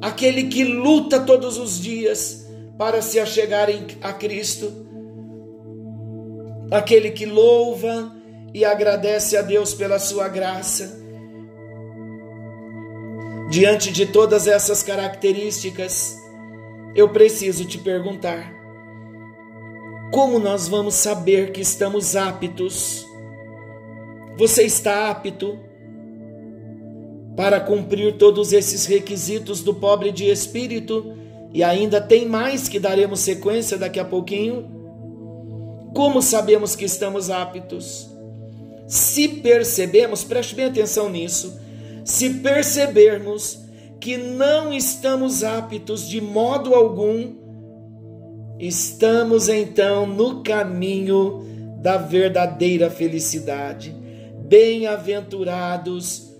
aquele 0.00 0.44
que 0.44 0.62
luta 0.62 1.18
todos 1.18 1.58
os 1.58 1.80
dias 1.80 2.46
para 2.78 3.02
se 3.02 3.18
achegar 3.18 3.68
a 4.00 4.12
Cristo, 4.12 4.72
aquele 6.70 7.10
que 7.10 7.26
louva 7.26 8.14
e 8.54 8.64
agradece 8.64 9.36
a 9.36 9.42
Deus 9.42 9.74
pela 9.74 9.98
sua 9.98 10.28
graça. 10.28 10.98
Diante 13.50 13.90
de 13.90 14.06
todas 14.06 14.46
essas 14.46 14.80
características, 14.80 16.16
eu 16.94 17.08
preciso 17.08 17.64
te 17.64 17.78
perguntar: 17.78 18.59
como 20.10 20.38
nós 20.38 20.66
vamos 20.66 20.94
saber 20.94 21.52
que 21.52 21.60
estamos 21.60 22.16
aptos? 22.16 23.06
Você 24.36 24.64
está 24.64 25.10
apto 25.10 25.58
para 27.36 27.60
cumprir 27.60 28.16
todos 28.16 28.52
esses 28.52 28.86
requisitos 28.86 29.62
do 29.62 29.74
pobre 29.74 30.10
de 30.10 30.28
espírito? 30.28 31.14
E 31.52 31.62
ainda 31.62 32.00
tem 32.00 32.26
mais 32.26 32.68
que 32.68 32.78
daremos 32.78 33.20
sequência 33.20 33.76
daqui 33.76 34.00
a 34.00 34.04
pouquinho. 34.04 34.68
Como 35.94 36.22
sabemos 36.22 36.74
que 36.74 36.84
estamos 36.84 37.30
aptos? 37.30 38.08
Se 38.86 39.28
percebemos, 39.28 40.24
preste 40.24 40.54
bem 40.54 40.66
atenção 40.66 41.08
nisso, 41.08 41.56
se 42.04 42.30
percebermos 42.30 43.60
que 44.00 44.16
não 44.16 44.72
estamos 44.72 45.44
aptos 45.44 46.08
de 46.08 46.20
modo 46.20 46.74
algum, 46.74 47.34
estamos 48.60 49.48
então 49.48 50.06
no 50.06 50.42
caminho 50.42 51.46
da 51.80 51.96
verdadeira 51.96 52.90
felicidade. 52.90 53.96
Bem-aventurados 54.46 56.30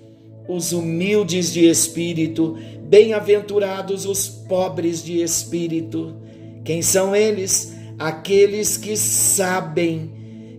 os 0.46 0.72
humildes 0.72 1.52
de 1.52 1.66
espírito, 1.66 2.58
bem-aventurados 2.82 4.04
os 4.04 4.28
pobres 4.28 5.02
de 5.02 5.22
espírito. 5.22 6.14
Quem 6.62 6.82
são 6.82 7.16
eles? 7.16 7.72
Aqueles 7.98 8.76
que 8.76 8.96
sabem 8.96 10.10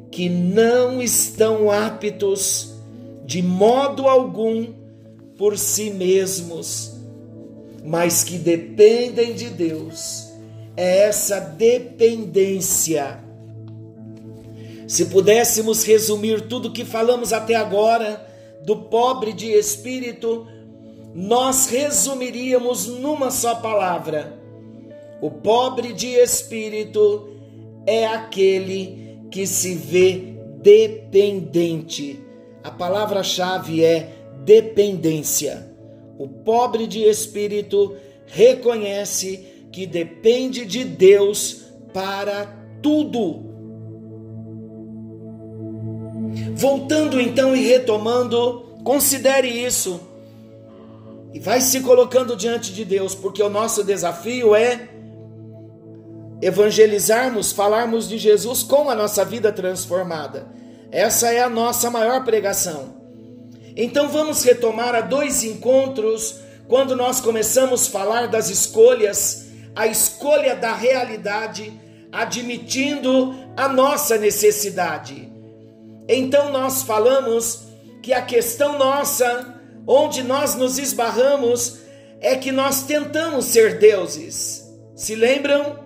que 0.10 0.30
não 0.30 1.02
estão 1.02 1.70
aptos 1.70 2.74
de 3.26 3.44
modo 3.44 4.08
algum 4.08 4.68
por 5.38 5.58
si 5.58 5.92
mesmos, 5.92 6.94
mas 7.84 8.24
que 8.24 8.38
dependem 8.38 9.34
de 9.34 9.50
Deus. 9.50 10.31
É 10.82 11.04
essa 11.04 11.40
dependência 11.40 13.22
se 14.92 15.06
pudéssemos 15.06 15.86
resumir 15.86 16.42
tudo 16.50 16.68
o 16.68 16.72
que 16.74 16.84
falamos 16.84 17.32
até 17.32 17.56
agora 17.56 18.28
do 18.66 18.76
pobre 18.76 19.32
de 19.32 19.50
espírito, 19.50 20.46
nós 21.16 21.68
resumiríamos 21.68 22.88
numa 22.88 23.32
só 23.32 23.56
palavra: 23.56 24.38
o 25.22 25.32
pobre 25.32 25.94
de 25.94 26.08
espírito 26.08 27.30
é 27.86 28.06
aquele 28.06 29.18
que 29.32 29.48
se 29.48 29.76
vê 29.76 30.36
dependente. 30.58 32.20
A 32.62 32.70
palavra-chave 32.70 33.86
é 33.86 34.10
dependência. 34.44 35.72
O 36.20 36.28
pobre 36.28 36.86
de 36.86 37.00
espírito 37.00 37.96
reconhece 38.26 39.51
que 39.72 39.86
depende 39.86 40.66
de 40.66 40.84
Deus 40.84 41.64
para 41.94 42.46
tudo. 42.82 43.52
Voltando 46.56 47.20
então 47.20 47.56
e 47.56 47.66
retomando, 47.66 48.66
considere 48.84 49.48
isso. 49.48 50.00
E 51.34 51.40
vai 51.40 51.62
se 51.62 51.80
colocando 51.80 52.36
diante 52.36 52.74
de 52.74 52.84
Deus, 52.84 53.16
porque 53.16 53.42
o 53.42 53.50
nosso 53.50 53.84
desafio 53.84 54.54
é 54.54 54.90
evangelizarmos, 56.42 57.52
falarmos 57.52 58.10
de 58.10 58.18
Jesus 58.18 58.64
com 58.64 58.90
a 58.90 58.96
nossa 58.96 59.24
vida 59.24 59.52
transformada. 59.52 60.48
Essa 60.92 61.32
é 61.32 61.42
a 61.42 61.50
nossa 61.50 61.90
maior 61.90 62.26
pregação. 62.26 63.02
Então 63.76 64.10
vamos 64.10 64.44
retomar 64.44 64.94
a 64.94 65.02
dois 65.02 65.44
encontros 65.44 66.36
quando 66.68 66.96
nós 66.96 67.22
começamos 67.22 67.88
a 67.88 67.90
falar 67.90 68.28
das 68.28 68.50
escolhas, 68.50 69.48
a 69.76 69.88
escolha 69.88 70.56
da 70.56 70.74
realidade, 70.74 71.74
admitindo 72.12 73.34
a 73.56 73.68
nossa 73.68 74.18
necessidade. 74.18 75.32
Então 76.08 76.52
nós 76.52 76.84
falamos 76.84 77.68
que 78.02 78.14
a 78.14 78.22
questão 78.22 78.78
nossa, 78.78 79.56
onde 79.88 80.24
nós 80.24 80.56
nos 80.56 80.78
esbarramos, 80.78 81.80
é 82.20 82.36
que 82.36 82.52
nós 82.52 82.84
tentamos 82.84 83.46
ser 83.46 83.80
deuses. 83.80 84.70
Se 84.96 85.16
lembram? 85.16 85.80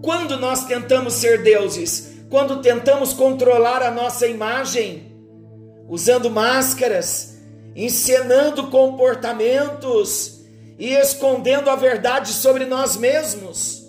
Quando 0.00 0.36
nós 0.36 0.64
tentamos 0.64 1.14
ser 1.14 1.42
deuses? 1.42 2.12
Quando 2.30 2.62
tentamos 2.62 3.12
controlar 3.12 3.82
a 3.82 3.90
nossa 3.90 4.26
imagem, 4.26 5.12
usando 5.88 6.30
máscaras, 6.30 7.38
encenando 7.76 8.68
comportamentos 8.68 10.41
e 10.82 10.94
escondendo 10.94 11.70
a 11.70 11.76
verdade 11.76 12.32
sobre 12.32 12.64
nós 12.64 12.96
mesmos. 12.96 13.86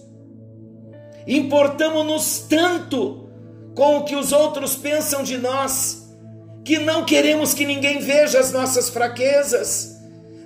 Importamos-nos 1.25 2.45
tanto 2.47 3.31
com 3.75 3.97
o 3.97 4.03
que 4.03 4.15
os 4.15 4.31
outros 4.31 4.75
pensam 4.75 5.23
de 5.23 5.39
nós, 5.39 6.07
que 6.63 6.77
não 6.77 7.03
queremos 7.03 7.51
que 7.51 7.65
ninguém 7.65 7.97
veja 7.97 8.39
as 8.39 8.51
nossas 8.51 8.89
fraquezas, 8.89 9.97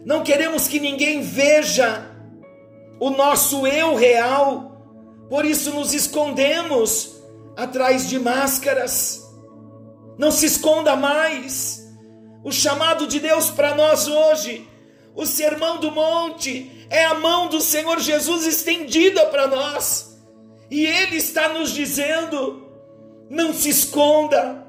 não 0.05 0.23
queremos 0.23 0.69
que 0.69 0.79
ninguém 0.79 1.21
veja 1.21 2.09
o 2.97 3.09
nosso 3.09 3.67
eu 3.67 3.93
real, 3.93 5.25
por 5.29 5.43
isso 5.43 5.71
nos 5.71 5.93
escondemos 5.93 7.21
atrás 7.57 8.07
de 8.07 8.17
máscaras. 8.17 9.21
Não 10.17 10.31
se 10.31 10.45
esconda 10.45 10.95
mais. 10.95 11.85
O 12.41 12.53
chamado 12.53 13.05
de 13.05 13.19
Deus 13.19 13.49
para 13.49 13.75
nós 13.75 14.07
hoje, 14.07 14.66
o 15.17 15.25
sermão 15.25 15.79
do 15.79 15.91
monte, 15.91 16.85
é 16.91 17.03
a 17.05 17.15
mão 17.15 17.47
do 17.47 17.59
Senhor 17.59 17.99
Jesus 17.99 18.45
estendida 18.45 19.25
para 19.25 19.47
nós. 19.47 20.15
E 20.69 20.85
Ele 20.85 21.17
está 21.17 21.49
nos 21.49 21.71
dizendo: 21.71 22.69
não 23.27 23.51
se 23.51 23.69
esconda. 23.69 24.65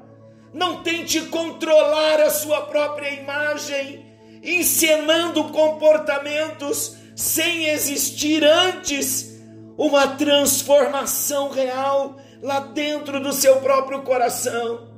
Não 0.51 0.81
tente 0.81 1.21
controlar 1.27 2.19
a 2.21 2.31
sua 2.31 2.61
própria 2.61 3.11
imagem, 3.13 4.03
encenando 4.41 5.43
comportamentos 5.49 6.95
sem 7.15 7.65
existir 7.65 8.43
antes 8.43 9.39
uma 9.77 10.07
transformação 10.07 11.51
real 11.51 12.17
lá 12.41 12.61
dentro 12.61 13.19
do 13.19 13.31
seu 13.31 13.57
próprio 13.57 14.01
coração. 14.01 14.89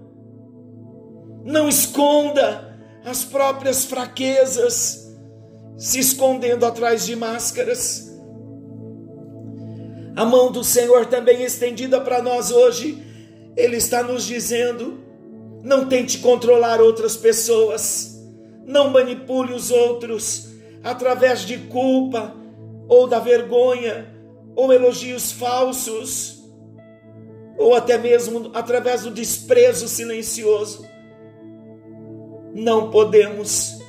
Não 1.44 1.68
esconda 1.68 2.80
as 3.04 3.26
próprias 3.26 3.84
fraquezas, 3.84 5.11
se 5.78 6.00
escondendo 6.00 6.66
atrás 6.66 7.06
de 7.06 7.16
máscaras. 7.16 8.12
A 10.16 10.26
mão 10.26 10.52
do 10.52 10.64
Senhor 10.64 11.06
também 11.06 11.44
estendida 11.44 12.00
para 12.02 12.22
nós 12.22 12.52
hoje 12.52 13.02
ele 13.56 13.78
está 13.78 14.04
nos 14.04 14.26
dizendo: 14.26 15.00
não 15.64 15.88
tente 15.88 16.20
controlar 16.20 16.82
outras 16.82 17.16
pessoas, 17.16 18.20
não 18.66 18.90
manipule 18.90 19.54
os 19.54 19.72
outros 19.72 20.50
através 20.84 21.42
de 21.42 21.58
culpa 21.58 22.36
ou 22.88 23.08
da 23.08 23.20
vergonha 23.20 24.08
ou 24.56 24.74
elogios 24.74 25.32
falsos 25.32 26.42
ou 27.58 27.76
até 27.76 27.98
mesmo 27.98 28.50
através 28.54 29.04
do 29.04 29.12
desprezo 29.12 29.88
silencioso. 29.88 30.86
Não 32.54 32.90
podemos 32.90 33.81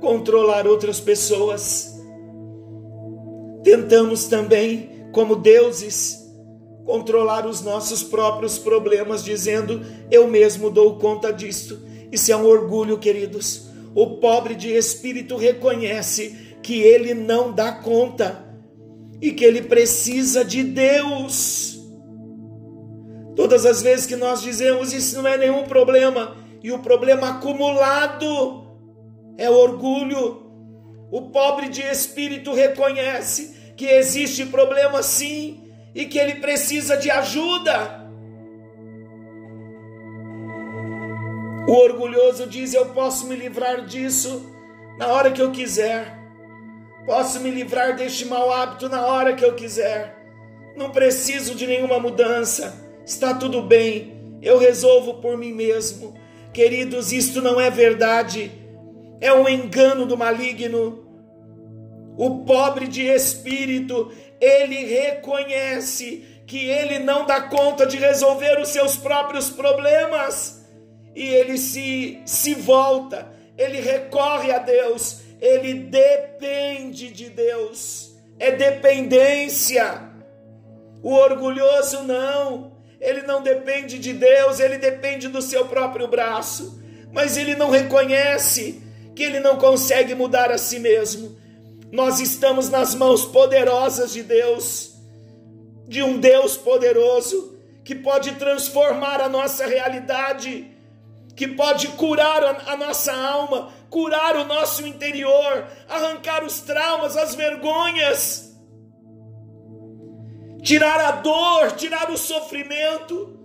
controlar 0.00 0.66
outras 0.66 1.00
pessoas. 1.00 1.94
Tentamos 3.62 4.26
também, 4.26 5.08
como 5.12 5.36
deuses, 5.36 6.18
controlar 6.84 7.46
os 7.46 7.60
nossos 7.60 8.02
próprios 8.02 8.58
problemas, 8.58 9.22
dizendo: 9.22 9.84
Eu 10.10 10.26
mesmo 10.28 10.70
dou 10.70 10.96
conta 10.96 11.32
disto, 11.32 11.78
Isso 12.10 12.32
é 12.32 12.36
um 12.36 12.46
orgulho, 12.46 12.98
queridos. 12.98 13.68
O 13.94 14.16
pobre 14.16 14.54
de 14.54 14.70
espírito 14.70 15.36
reconhece 15.36 16.56
que 16.62 16.80
ele 16.80 17.12
não 17.12 17.52
dá 17.52 17.72
conta 17.72 18.44
e 19.20 19.32
que 19.32 19.44
ele 19.44 19.62
precisa 19.62 20.44
de 20.44 20.62
Deus. 20.62 21.78
Todas 23.36 23.66
as 23.66 23.82
vezes 23.82 24.06
que 24.06 24.16
nós 24.16 24.42
dizemos 24.42 24.92
isso 24.92 25.20
não 25.22 25.28
é 25.28 25.36
nenhum 25.36 25.64
problema, 25.64 26.36
e 26.62 26.72
o 26.72 26.78
problema 26.80 27.30
acumulado 27.30 28.67
é 29.38 29.48
orgulho. 29.48 30.46
O 31.10 31.30
pobre 31.30 31.68
de 31.68 31.80
espírito 31.80 32.52
reconhece 32.52 33.72
que 33.76 33.86
existe 33.86 34.44
problema 34.44 35.02
sim 35.02 35.72
e 35.94 36.04
que 36.04 36.18
ele 36.18 36.34
precisa 36.34 36.96
de 36.96 37.10
ajuda. 37.10 38.06
O 41.66 41.72
orgulhoso 41.72 42.46
diz: 42.46 42.74
Eu 42.74 42.86
posso 42.86 43.26
me 43.26 43.36
livrar 43.36 43.86
disso 43.86 44.52
na 44.98 45.06
hora 45.06 45.30
que 45.30 45.40
eu 45.40 45.52
quiser. 45.52 46.18
Posso 47.06 47.40
me 47.40 47.50
livrar 47.50 47.96
deste 47.96 48.26
mau 48.26 48.52
hábito 48.52 48.88
na 48.88 49.06
hora 49.06 49.34
que 49.34 49.44
eu 49.44 49.54
quiser. 49.54 50.14
Não 50.76 50.90
preciso 50.90 51.54
de 51.54 51.66
nenhuma 51.66 51.98
mudança. 51.98 52.84
Está 53.06 53.32
tudo 53.32 53.62
bem. 53.62 54.38
Eu 54.42 54.58
resolvo 54.58 55.14
por 55.14 55.36
mim 55.38 55.52
mesmo. 55.52 56.14
Queridos, 56.52 57.12
isto 57.12 57.40
não 57.40 57.60
é 57.60 57.70
verdade. 57.70 58.67
É 59.20 59.32
um 59.32 59.48
engano 59.48 60.06
do 60.06 60.16
maligno. 60.16 61.06
O 62.16 62.44
pobre 62.44 62.86
de 62.86 63.02
espírito, 63.02 64.12
ele 64.40 64.84
reconhece 64.84 66.24
que 66.46 66.64
ele 66.66 66.98
não 66.98 67.26
dá 67.26 67.42
conta 67.42 67.86
de 67.86 67.96
resolver 67.96 68.58
os 68.58 68.68
seus 68.70 68.96
próprios 68.96 69.50
problemas 69.50 70.58
e 71.14 71.26
ele 71.34 71.58
se, 71.58 72.20
se 72.24 72.54
volta, 72.54 73.28
ele 73.56 73.80
recorre 73.80 74.52
a 74.52 74.58
Deus, 74.58 75.20
ele 75.40 75.74
depende 75.74 77.10
de 77.10 77.28
Deus, 77.28 78.16
é 78.38 78.52
dependência. 78.52 80.08
O 81.02 81.12
orgulhoso 81.12 82.04
não, 82.04 82.72
ele 83.00 83.22
não 83.22 83.42
depende 83.42 83.98
de 83.98 84.12
Deus, 84.12 84.60
ele 84.60 84.78
depende 84.78 85.28
do 85.28 85.42
seu 85.42 85.66
próprio 85.66 86.08
braço, 86.08 86.80
mas 87.12 87.36
ele 87.36 87.56
não 87.56 87.68
reconhece 87.68 88.82
que 89.18 89.24
ele 89.24 89.40
não 89.40 89.56
consegue 89.58 90.14
mudar 90.14 90.52
a 90.52 90.56
si 90.56 90.78
mesmo. 90.78 91.36
Nós 91.90 92.20
estamos 92.20 92.70
nas 92.70 92.94
mãos 92.94 93.24
poderosas 93.24 94.12
de 94.12 94.22
Deus, 94.22 94.94
de 95.88 96.04
um 96.04 96.20
Deus 96.20 96.56
poderoso 96.56 97.58
que 97.84 97.96
pode 97.96 98.36
transformar 98.36 99.20
a 99.20 99.28
nossa 99.28 99.66
realidade 99.66 100.70
que 101.34 101.48
pode 101.48 101.88
curar 101.88 102.44
a, 102.44 102.72
a 102.72 102.76
nossa 102.76 103.12
alma, 103.12 103.72
curar 103.90 104.36
o 104.36 104.44
nosso 104.44 104.86
interior, 104.86 105.66
arrancar 105.88 106.44
os 106.44 106.60
traumas, 106.60 107.16
as 107.16 107.34
vergonhas, 107.34 108.56
tirar 110.62 111.00
a 111.00 111.10
dor, 111.12 111.72
tirar 111.72 112.08
o 112.10 112.16
sofrimento, 112.16 113.36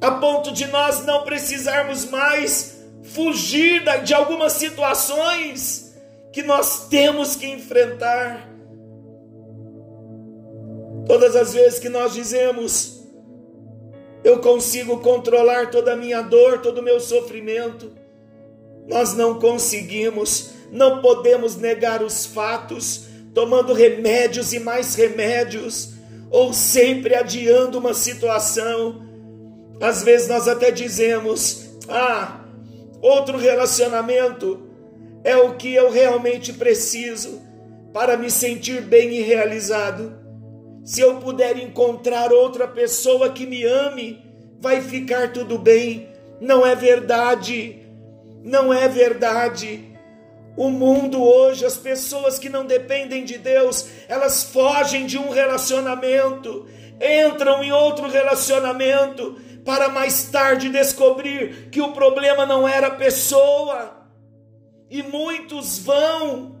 a 0.00 0.12
ponto 0.12 0.52
de 0.52 0.66
nós 0.66 1.04
não 1.04 1.22
precisarmos 1.22 2.06
mais 2.06 2.75
fugir 3.12 3.82
de 4.04 4.14
algumas 4.14 4.54
situações 4.54 5.94
que 6.32 6.42
nós 6.42 6.88
temos 6.88 7.36
que 7.36 7.46
enfrentar. 7.46 8.48
Todas 11.06 11.36
as 11.36 11.54
vezes 11.54 11.78
que 11.78 11.88
nós 11.88 12.12
dizemos, 12.12 13.00
eu 14.24 14.40
consigo 14.40 14.98
controlar 14.98 15.70
toda 15.70 15.92
a 15.92 15.96
minha 15.96 16.20
dor, 16.20 16.60
todo 16.60 16.78
o 16.78 16.82
meu 16.82 16.98
sofrimento. 16.98 17.92
Nós 18.88 19.14
não 19.14 19.38
conseguimos, 19.38 20.50
não 20.70 21.00
podemos 21.00 21.56
negar 21.56 22.02
os 22.02 22.26
fatos, 22.26 23.06
tomando 23.32 23.72
remédios 23.72 24.52
e 24.52 24.58
mais 24.58 24.94
remédios, 24.94 25.90
ou 26.30 26.52
sempre 26.52 27.14
adiando 27.14 27.78
uma 27.78 27.94
situação. 27.94 29.00
Às 29.80 30.02
vezes 30.02 30.28
nós 30.28 30.48
até 30.48 30.70
dizemos: 30.70 31.66
ah, 31.88 32.45
outro 33.00 33.38
relacionamento 33.38 34.66
é 35.24 35.36
o 35.36 35.56
que 35.56 35.74
eu 35.74 35.90
realmente 35.90 36.52
preciso 36.52 37.42
para 37.92 38.16
me 38.16 38.30
sentir 38.30 38.82
bem 38.82 39.14
e 39.14 39.22
realizado. 39.22 40.18
Se 40.84 41.00
eu 41.00 41.16
puder 41.16 41.58
encontrar 41.58 42.32
outra 42.32 42.68
pessoa 42.68 43.30
que 43.30 43.46
me 43.46 43.64
ame, 43.64 44.24
vai 44.60 44.80
ficar 44.80 45.32
tudo 45.32 45.58
bem. 45.58 46.08
Não 46.40 46.64
é 46.64 46.74
verdade. 46.74 47.86
Não 48.44 48.72
é 48.72 48.86
verdade. 48.86 49.96
O 50.56 50.70
mundo 50.70 51.22
hoje, 51.22 51.66
as 51.66 51.76
pessoas 51.76 52.38
que 52.38 52.48
não 52.48 52.64
dependem 52.64 53.24
de 53.24 53.36
Deus, 53.36 53.88
elas 54.08 54.44
fogem 54.44 55.04
de 55.04 55.18
um 55.18 55.30
relacionamento, 55.30 56.66
entram 57.28 57.62
em 57.62 57.72
outro 57.72 58.08
relacionamento, 58.08 59.36
para 59.66 59.88
mais 59.88 60.26
tarde 60.26 60.68
descobrir 60.68 61.68
que 61.70 61.82
o 61.82 61.92
problema 61.92 62.46
não 62.46 62.66
era 62.66 62.86
a 62.86 62.94
pessoa. 62.94 64.06
E 64.88 65.02
muitos 65.02 65.80
vão 65.80 66.54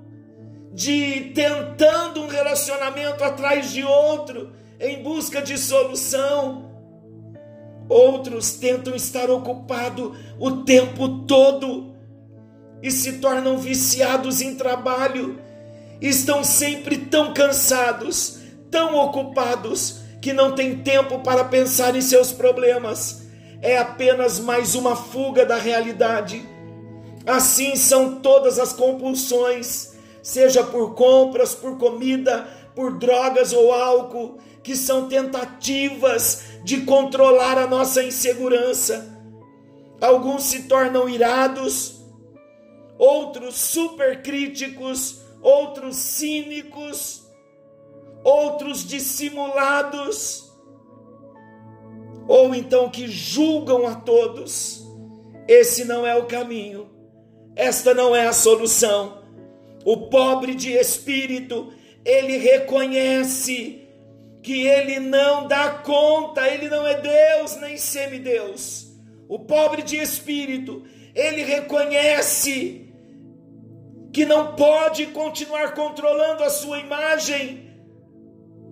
de 0.72 1.30
tentando 1.32 2.20
um 2.20 2.26
relacionamento 2.26 3.22
atrás 3.22 3.70
de 3.70 3.84
outro, 3.84 4.52
em 4.80 5.04
busca 5.04 5.40
de 5.40 5.56
solução. 5.56 6.68
Outros 7.88 8.56
tentam 8.56 8.96
estar 8.96 9.30
ocupados 9.30 10.18
o 10.40 10.64
tempo 10.64 11.20
todo 11.20 11.94
e 12.82 12.90
se 12.90 13.18
tornam 13.18 13.56
viciados 13.56 14.42
em 14.42 14.56
trabalho. 14.56 15.38
Estão 16.00 16.42
sempre 16.42 16.98
tão 16.98 17.32
cansados, 17.32 18.40
tão 18.68 18.96
ocupados, 18.96 20.00
que 20.26 20.32
não 20.32 20.56
têm 20.56 20.78
tempo 20.78 21.20
para 21.20 21.44
pensar 21.44 21.94
em 21.94 22.00
seus 22.00 22.32
problemas. 22.32 23.28
É 23.62 23.78
apenas 23.78 24.40
mais 24.40 24.74
uma 24.74 24.96
fuga 24.96 25.46
da 25.46 25.54
realidade. 25.56 26.44
Assim 27.24 27.76
são 27.76 28.16
todas 28.16 28.58
as 28.58 28.72
compulsões 28.72 29.94
seja 30.20 30.64
por 30.64 30.96
compras, 30.96 31.54
por 31.54 31.78
comida, 31.78 32.44
por 32.74 32.98
drogas 32.98 33.52
ou 33.52 33.72
álcool, 33.72 34.38
que 34.64 34.74
são 34.74 35.08
tentativas 35.08 36.42
de 36.64 36.80
controlar 36.80 37.56
a 37.56 37.68
nossa 37.68 38.02
insegurança. 38.02 39.06
Alguns 40.00 40.42
se 40.42 40.64
tornam 40.64 41.08
irados, 41.08 42.00
outros 42.98 43.54
supercríticos, 43.54 45.20
outros 45.40 45.94
cínicos, 45.94 47.25
outros 48.26 48.84
dissimulados, 48.84 50.50
ou 52.26 52.52
então 52.56 52.90
que 52.90 53.06
julgam 53.06 53.86
a 53.86 53.94
todos. 53.94 54.84
Esse 55.46 55.84
não 55.84 56.04
é 56.04 56.16
o 56.16 56.26
caminho, 56.26 56.90
esta 57.54 57.94
não 57.94 58.16
é 58.16 58.26
a 58.26 58.32
solução. 58.32 59.22
O 59.84 60.08
pobre 60.08 60.56
de 60.56 60.72
espírito, 60.72 61.72
ele 62.04 62.36
reconhece 62.36 63.86
que 64.42 64.66
ele 64.66 64.98
não 64.98 65.46
dá 65.46 65.70
conta, 65.70 66.48
ele 66.48 66.68
não 66.68 66.84
é 66.84 67.00
Deus 67.00 67.54
nem 67.60 67.76
semideus. 67.76 68.88
O 69.28 69.38
pobre 69.38 69.82
de 69.82 69.98
espírito, 69.98 70.82
ele 71.14 71.44
reconhece 71.44 72.92
que 74.12 74.26
não 74.26 74.56
pode 74.56 75.06
continuar 75.06 75.74
controlando 75.74 76.42
a 76.42 76.50
sua 76.50 76.80
imagem, 76.80 77.65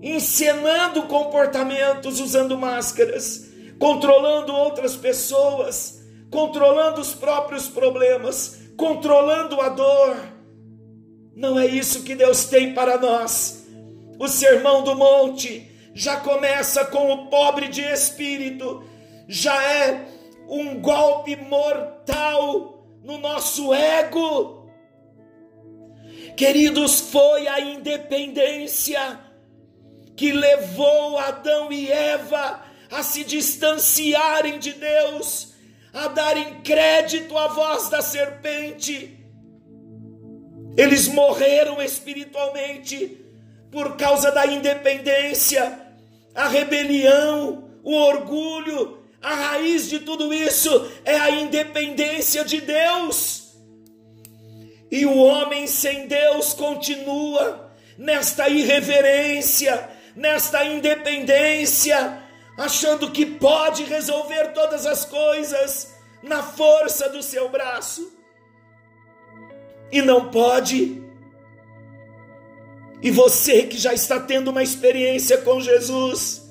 encenando 0.04 1.04
comportamentos 1.04 2.20
usando 2.20 2.56
máscaras, 2.56 3.50
controlando 3.78 4.54
outras 4.54 4.94
pessoas, 4.94 6.00
controlando 6.30 7.00
os 7.00 7.14
próprios 7.14 7.68
problemas, 7.68 8.60
controlando 8.76 9.60
a 9.60 9.70
dor 9.70 10.34
não 11.36 11.58
é 11.58 11.66
isso 11.66 12.04
que 12.04 12.14
Deus 12.14 12.44
tem 12.44 12.74
para 12.74 12.96
nós. 12.96 13.66
O 14.18 14.28
sermão 14.28 14.84
do 14.84 14.94
monte 14.94 15.68
já 15.92 16.16
começa 16.16 16.84
com 16.84 17.10
o 17.10 17.26
pobre 17.26 17.68
de 17.68 17.80
espírito, 17.80 18.84
já 19.26 19.60
é 19.62 20.06
um 20.48 20.80
golpe 20.80 21.34
mortal 21.36 22.86
no 23.02 23.18
nosso 23.18 23.74
ego. 23.74 24.70
Queridos, 26.36 27.00
foi 27.00 27.48
a 27.48 27.60
independência 27.60 29.18
que 30.16 30.32
levou 30.32 31.18
Adão 31.18 31.72
e 31.72 31.90
Eva 31.90 32.62
a 32.90 33.02
se 33.02 33.24
distanciarem 33.24 34.58
de 34.58 34.72
Deus, 34.72 35.54
a 35.92 36.08
darem 36.08 36.60
crédito 36.62 37.36
à 37.36 37.48
voz 37.48 37.88
da 37.88 38.00
serpente 38.02 39.24
eles 40.76 41.06
morreram 41.08 41.80
espiritualmente 41.80 43.18
por 43.70 43.96
causa 43.96 44.30
da 44.30 44.46
independência, 44.46 45.80
a 46.34 46.48
rebelião, 46.48 47.70
o 47.82 47.94
orgulho, 47.94 49.02
A 49.22 49.34
raiz 49.34 49.88
de 49.88 50.00
tudo 50.00 50.34
isso 50.34 50.68
é 51.02 51.16
a 51.16 51.30
independência 51.30 52.44
de 52.44 52.60
Deus. 52.60 53.54
E 54.90 55.06
o 55.06 55.16
homem 55.16 55.66
sem 55.66 56.06
Deus 56.06 56.52
continua 56.52 57.72
nesta 57.96 58.50
irreverência, 58.50 59.88
nesta 60.14 60.64
independência, 60.64 62.22
achando 62.56 63.10
que 63.10 63.26
pode 63.26 63.84
resolver 63.84 64.52
todas 64.52 64.86
as 64.86 65.04
coisas 65.04 65.94
na 66.22 66.42
força 66.42 67.08
do 67.08 67.22
seu 67.22 67.48
braço. 67.48 68.12
E 69.90 70.00
não 70.00 70.30
pode. 70.30 71.02
E 73.02 73.10
você 73.10 73.64
que 73.64 73.76
já 73.76 73.92
está 73.92 74.18
tendo 74.20 74.50
uma 74.50 74.62
experiência 74.62 75.38
com 75.38 75.60
Jesus, 75.60 76.42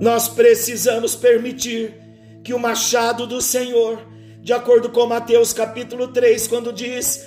nós 0.00 0.28
precisamos 0.28 1.14
permitir 1.14 1.94
que 2.42 2.54
o 2.54 2.58
machado 2.58 3.26
do 3.26 3.40
Senhor, 3.40 4.00
de 4.40 4.52
acordo 4.52 4.90
com 4.90 5.06
Mateus 5.06 5.52
capítulo 5.52 6.08
3, 6.08 6.48
quando 6.48 6.72
diz 6.72 7.26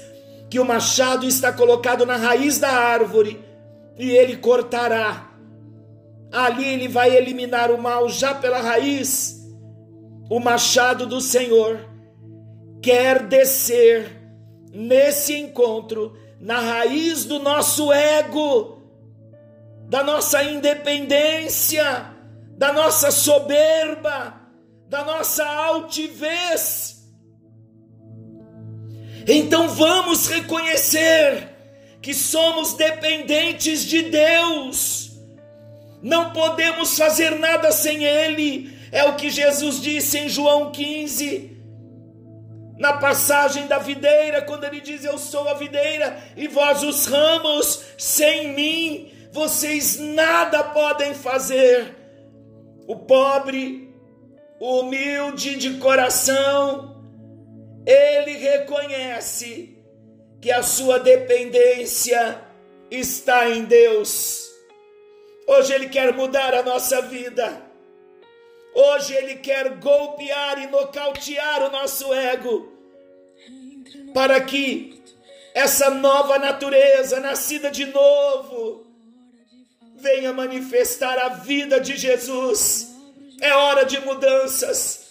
que 0.50 0.60
o 0.60 0.66
machado 0.66 1.26
está 1.26 1.54
colocado 1.54 2.06
na 2.06 2.18
raiz 2.18 2.60
da 2.60 2.72
árvore 2.72 3.51
e 3.98 4.12
ele 4.12 4.38
cortará. 4.38 5.30
Ali 6.32 6.66
ele 6.66 6.88
vai 6.88 7.16
eliminar 7.16 7.72
o 7.72 7.82
mal 7.82 8.08
já 8.10 8.34
pela 8.34 8.62
raiz. 8.62 9.40
O 10.30 10.40
machado 10.40 11.06
do 11.06 11.20
Senhor 11.20 11.80
quer 12.82 13.28
descer 13.28 14.22
nesse 14.74 15.38
encontro 15.38 16.18
na 16.40 16.60
raiz 16.60 17.26
do 17.26 17.40
nosso 17.40 17.92
ego, 17.92 18.82
da 19.90 20.04
nossa 20.04 20.42
independência 20.44 22.12
da 22.62 22.72
nossa 22.72 23.10
soberba, 23.10 24.40
da 24.88 25.04
nossa 25.04 25.44
altivez. 25.44 27.12
Então 29.28 29.68
vamos 29.68 30.28
reconhecer 30.28 31.51
que 32.02 32.14
somos 32.14 32.74
dependentes 32.74 33.86
de 33.86 34.04
Deus, 34.04 35.12
não 36.02 36.32
podemos 36.32 36.98
fazer 36.98 37.38
nada 37.38 37.72
sem 37.72 38.04
Ele, 38.04 38.76
é 38.92 39.04
o 39.06 39.16
que 39.16 39.30
Jesus 39.30 39.80
disse 39.80 40.18
em 40.18 40.30
João 40.30 40.72
15. 40.72 41.60
Na 42.78 42.94
passagem 42.94 43.68
da 43.68 43.78
videira, 43.78 44.42
quando 44.42 44.64
ele 44.64 44.82
diz: 44.82 45.06
Eu 45.06 45.20
sou 45.20 45.48
a 45.48 45.54
videira 45.54 46.18
e 46.36 46.48
vós 46.48 46.82
os 46.82 47.06
ramos, 47.06 47.84
sem 47.96 48.56
mim 48.56 49.12
vocês 49.32 50.00
nada 50.00 50.64
podem 50.64 51.14
fazer 51.14 51.96
o 52.88 52.96
pobre, 52.98 53.94
o 54.60 54.82
humilde 54.82 55.56
de 55.56 55.78
coração, 55.78 57.02
ele 57.86 58.38
reconhece 58.38 59.71
que 60.42 60.52
a 60.52 60.64
sua 60.64 61.00
dependência 61.00 62.42
está 62.90 63.48
em 63.50 63.64
Deus. 63.66 64.50
Hoje 65.48 65.74
ele 65.74 65.90
quer 65.90 66.14
mudar 66.14 66.54
a 66.56 66.64
nossa 66.64 67.02
vida. 67.04 67.62
Hoje 68.74 69.14
ele 69.14 69.36
quer 69.36 69.70
golpear 69.78 70.64
e 70.64 70.68
nocautear 70.68 71.64
o 71.64 71.72
nosso 71.72 72.14
ego, 72.14 72.72
para 74.14 74.40
que 74.42 75.02
essa 75.54 75.90
nova 75.90 76.40
natureza, 76.40 77.20
nascida 77.20 77.70
de 77.70 77.86
novo, 77.86 78.88
venha 79.98 80.32
manifestar 80.32 81.18
a 81.20 81.30
vida 81.30 81.80
de 81.82 81.98
Jesus. 81.98 82.88
É 83.42 83.54
hora 83.54 83.84
de 83.84 84.00
mudanças. 84.00 85.02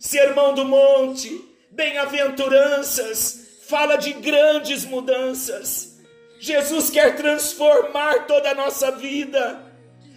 Sermão 0.00 0.54
do 0.54 0.64
Monte, 0.64 1.44
bem-aventuranças, 1.70 3.37
fala 3.68 3.96
de 3.96 4.14
grandes 4.14 4.86
mudanças. 4.86 5.98
Jesus 6.40 6.88
quer 6.88 7.16
transformar 7.16 8.26
toda 8.26 8.50
a 8.50 8.54
nossa 8.54 8.90
vida. 8.92 9.60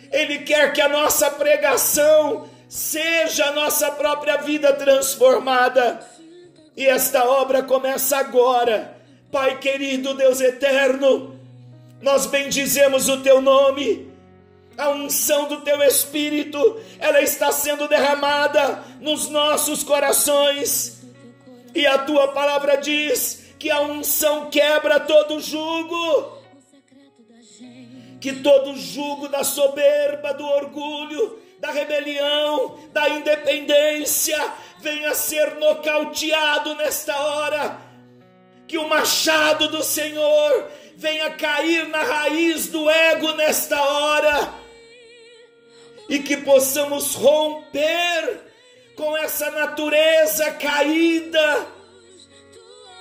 Ele 0.10 0.40
quer 0.40 0.72
que 0.72 0.80
a 0.80 0.88
nossa 0.88 1.30
pregação 1.32 2.48
seja 2.70 3.48
a 3.48 3.52
nossa 3.52 3.92
própria 3.92 4.38
vida 4.38 4.72
transformada. 4.74 6.00
E 6.78 6.86
esta 6.86 7.26
obra 7.26 7.62
começa 7.62 8.18
agora. 8.18 8.98
Pai 9.30 9.60
querido, 9.60 10.14
Deus 10.14 10.40
eterno, 10.40 11.38
nós 12.02 12.26
bendizemos 12.26 13.10
o 13.10 13.22
teu 13.22 13.42
nome. 13.42 14.10
A 14.78 14.90
unção 14.92 15.50
do 15.50 15.60
teu 15.60 15.84
espírito, 15.84 16.80
ela 17.00 17.22
está 17.22 17.52
sendo 17.52 17.88
derramada 17.90 18.82
nos 19.02 19.28
nossos 19.28 19.84
corações. 19.84 21.02
E 21.76 21.86
a 21.86 21.98
tua 22.00 22.30
palavra 22.30 22.78
diz 22.78 23.41
que 23.62 23.70
a 23.70 23.80
unção 23.80 24.50
quebra 24.50 25.00
todo 25.00 25.40
jugo. 25.40 26.42
Que 28.20 28.34
todo 28.34 28.76
jugo 28.76 29.28
da 29.28 29.44
soberba, 29.44 30.34
do 30.34 30.44
orgulho, 30.44 31.40
da 31.60 31.70
rebelião, 31.70 32.80
da 32.92 33.08
independência 33.10 34.36
venha 34.80 35.14
ser 35.14 35.58
nocauteado 35.58 36.74
nesta 36.74 37.16
hora. 37.16 37.78
Que 38.68 38.80
o 38.80 38.90
machado 38.90 39.68
do 39.68 39.84
Senhor 39.84 40.68
venha 40.96 41.30
cair 41.30 41.88
na 41.88 42.02
raiz 42.02 42.66
do 42.66 42.90
ego 42.90 43.34
nesta 43.34 43.80
hora 43.80 44.56
e 46.10 46.18
que 46.18 46.38
possamos 46.38 47.14
romper 47.14 48.42
com 48.96 49.16
essa 49.16 49.52
natureza 49.52 50.50
caída 50.54 51.81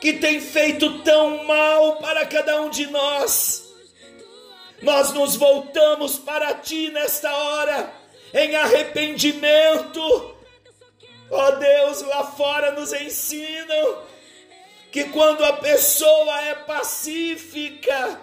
que 0.00 0.14
tem 0.14 0.40
feito 0.40 1.00
tão 1.00 1.44
mal 1.44 1.96
para 1.96 2.24
cada 2.26 2.62
um 2.62 2.70
de 2.70 2.86
nós. 2.86 3.70
Nós 4.80 5.12
nos 5.12 5.36
voltamos 5.36 6.18
para 6.18 6.54
ti 6.54 6.90
nesta 6.90 7.30
hora 7.30 7.92
em 8.32 8.56
arrependimento. 8.56 10.00
Ó 11.30 11.48
oh 11.48 11.52
Deus, 11.52 12.02
lá 12.02 12.24
fora 12.24 12.72
nos 12.72 12.92
ensinam 12.92 13.98
que 14.90 15.04
quando 15.04 15.44
a 15.44 15.52
pessoa 15.52 16.40
é 16.42 16.54
pacífica 16.54 18.20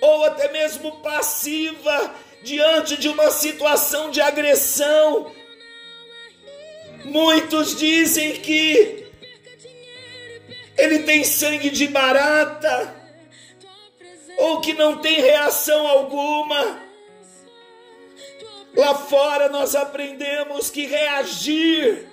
ou 0.00 0.24
até 0.26 0.52
mesmo 0.52 1.00
passiva 1.00 2.14
diante 2.42 2.96
de 2.98 3.08
uma 3.08 3.30
situação 3.30 4.10
de 4.10 4.20
agressão, 4.20 5.32
muitos 7.04 7.76
dizem 7.76 8.34
que 8.40 9.03
ele 10.76 11.00
tem 11.00 11.24
sangue 11.24 11.70
de 11.70 11.86
barata 11.88 12.94
ou 14.38 14.60
que 14.60 14.72
não 14.74 14.98
tem 14.98 15.20
reação 15.20 15.86
alguma. 15.86 16.82
Lá 18.76 18.94
fora 18.94 19.48
nós 19.48 19.74
aprendemos 19.74 20.70
que 20.70 20.86
reagir 20.86 22.08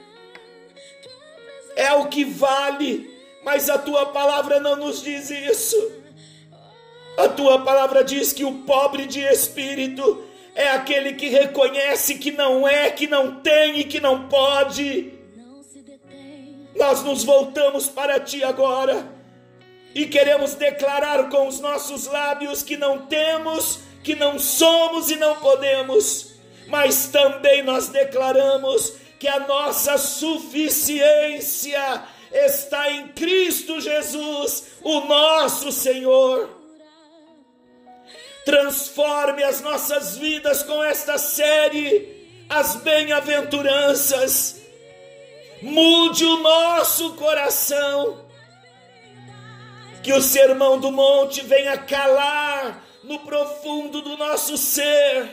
é 1.76 1.91
o 1.93 2.08
que 2.08 2.24
vale 2.24 3.12
mas 3.43 3.69
a 3.69 3.78
tua 3.78 4.08
palavra 4.08 4.60
não 4.60 4.76
nos 4.76 5.02
diz 5.02 5.30
isso. 5.30 5.91
A 7.17 7.28
tua 7.28 7.63
palavra 7.63 8.04
diz 8.04 8.32
que 8.32 8.45
o 8.45 8.60
pobre 8.60 9.06
de 9.06 9.19
espírito 9.19 10.24
é 10.56 10.69
aquele 10.69 11.13
que 11.13 11.28
reconhece 11.28 12.15
que 12.15 12.32
não 12.32 12.67
é, 12.67 12.89
que 12.91 13.08
não 13.08 13.36
tem 13.41 13.80
e 13.80 13.84
que 13.84 14.00
não 14.00 14.28
pode. 14.28 15.13
Nós 16.76 17.04
nos 17.04 17.24
voltamos 17.24 17.88
para 17.88 18.20
ti 18.20 18.44
agora 18.44 19.22
e 19.94 20.06
queremos 20.06 20.56
declarar 20.56 21.30
com 21.30 21.48
os 21.48 21.60
nossos 21.60 22.08
lábios 22.08 22.64
que 22.64 22.78
não 22.78 23.06
temos, 23.08 23.80
que 24.04 24.16
não 24.16 24.40
somos 24.40 25.12
e 25.12 25.16
não 25.16 25.36
podemos, 25.36 26.34
mas 26.68 27.08
também 27.08 27.62
nós 27.62 27.90
declaramos 27.90 28.94
que 29.20 29.28
a 29.28 29.42
nossa 29.42 29.98
suficiência 29.98 32.04
está 32.32 32.90
em 32.92 33.10
Cristo 33.10 33.82
Jesus, 33.82 34.64
o 34.82 35.02
nosso 35.02 35.72
Senhor. 35.72 36.62
Transforme 38.46 39.44
as 39.44 39.62
nossas 39.62 40.18
vidas 40.18 40.64
com 40.64 40.84
esta 40.84 41.18
série, 41.18 42.46
as 42.50 42.78
bem-aventuranças. 42.78 44.61
Mude 45.62 46.26
o 46.26 46.39
nosso 46.39 47.13
coração. 47.13 48.26
Que 50.02 50.12
o 50.13 50.21
sermão 50.21 50.80
do 50.80 50.91
monte 50.91 51.41
venha 51.45 51.78
calar 51.78 52.84
no 53.04 53.19
profundo 53.19 54.02
do 54.02 54.17
nosso 54.17 54.58
ser 54.58 55.30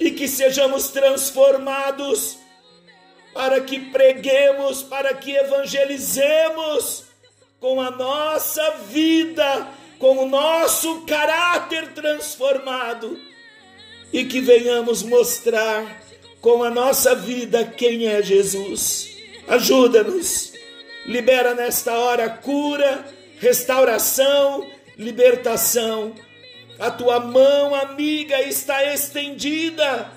e 0.00 0.10
que 0.10 0.26
sejamos 0.26 0.88
transformados 0.88 2.38
para 3.32 3.60
que 3.60 3.78
preguemos, 3.78 4.82
para 4.82 5.14
que 5.14 5.32
evangelizemos 5.32 7.04
com 7.60 7.80
a 7.80 7.90
nossa 7.90 8.70
vida, 8.88 9.68
com 9.98 10.18
o 10.18 10.28
nosso 10.28 11.02
caráter 11.02 11.92
transformado 11.92 13.20
e 14.12 14.24
que 14.24 14.40
venhamos 14.40 15.02
mostrar 15.02 16.07
com 16.40 16.62
a 16.62 16.70
nossa 16.70 17.14
vida 17.14 17.64
quem 17.64 18.06
é 18.06 18.22
Jesus. 18.22 19.10
Ajuda-nos, 19.46 20.52
libera 21.06 21.54
nesta 21.54 21.92
hora 21.98 22.28
cura, 22.28 23.04
restauração, 23.38 24.66
libertação. 24.96 26.14
A 26.78 26.90
tua 26.90 27.18
mão 27.18 27.74
amiga 27.74 28.40
está 28.42 28.84
estendida 28.92 30.10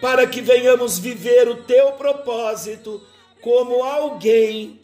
para 0.00 0.26
que 0.26 0.40
venhamos 0.40 0.98
viver 0.98 1.48
o 1.48 1.56
teu 1.56 1.92
propósito 1.92 3.02
como 3.40 3.82
alguém 3.82 4.80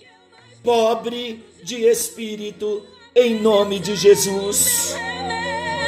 pobre 0.62 1.44
de 1.62 1.86
espírito, 1.86 2.86
em 3.14 3.40
nome 3.40 3.78
de 3.78 3.94
Jesus. 3.96 4.94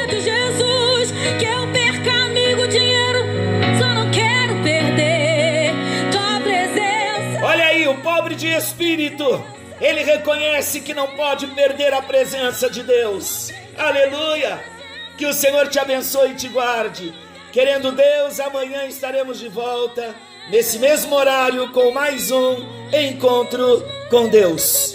Jesus, 0.09 1.11
que 1.39 1.45
eu 1.45 1.71
perca 1.73 2.11
amigo, 2.25 2.67
dinheiro, 2.67 3.19
o 7.87 8.01
pobre 8.01 8.35
de 8.35 8.47
espírito, 8.47 9.43
ele 9.79 10.03
reconhece 10.03 10.81
que 10.81 10.93
não 10.93 11.07
pode 11.15 11.47
perder 11.47 11.93
a 11.93 12.01
presença 12.01 12.69
de 12.69 12.83
Deus. 12.83 13.51
Aleluia! 13.77 14.59
Que 15.17 15.25
o 15.25 15.33
Senhor 15.33 15.67
te 15.67 15.79
abençoe 15.79 16.31
e 16.31 16.35
te 16.35 16.47
guarde. 16.47 17.13
Querendo 17.51 17.91
Deus, 17.91 18.39
amanhã 18.39 18.85
estaremos 18.85 19.39
de 19.39 19.47
volta, 19.47 20.15
nesse 20.49 20.77
mesmo 20.77 21.15
horário, 21.15 21.71
com 21.71 21.91
mais 21.91 22.29
um 22.29 22.65
encontro 22.93 23.83
com 24.09 24.27
Deus. 24.27 24.93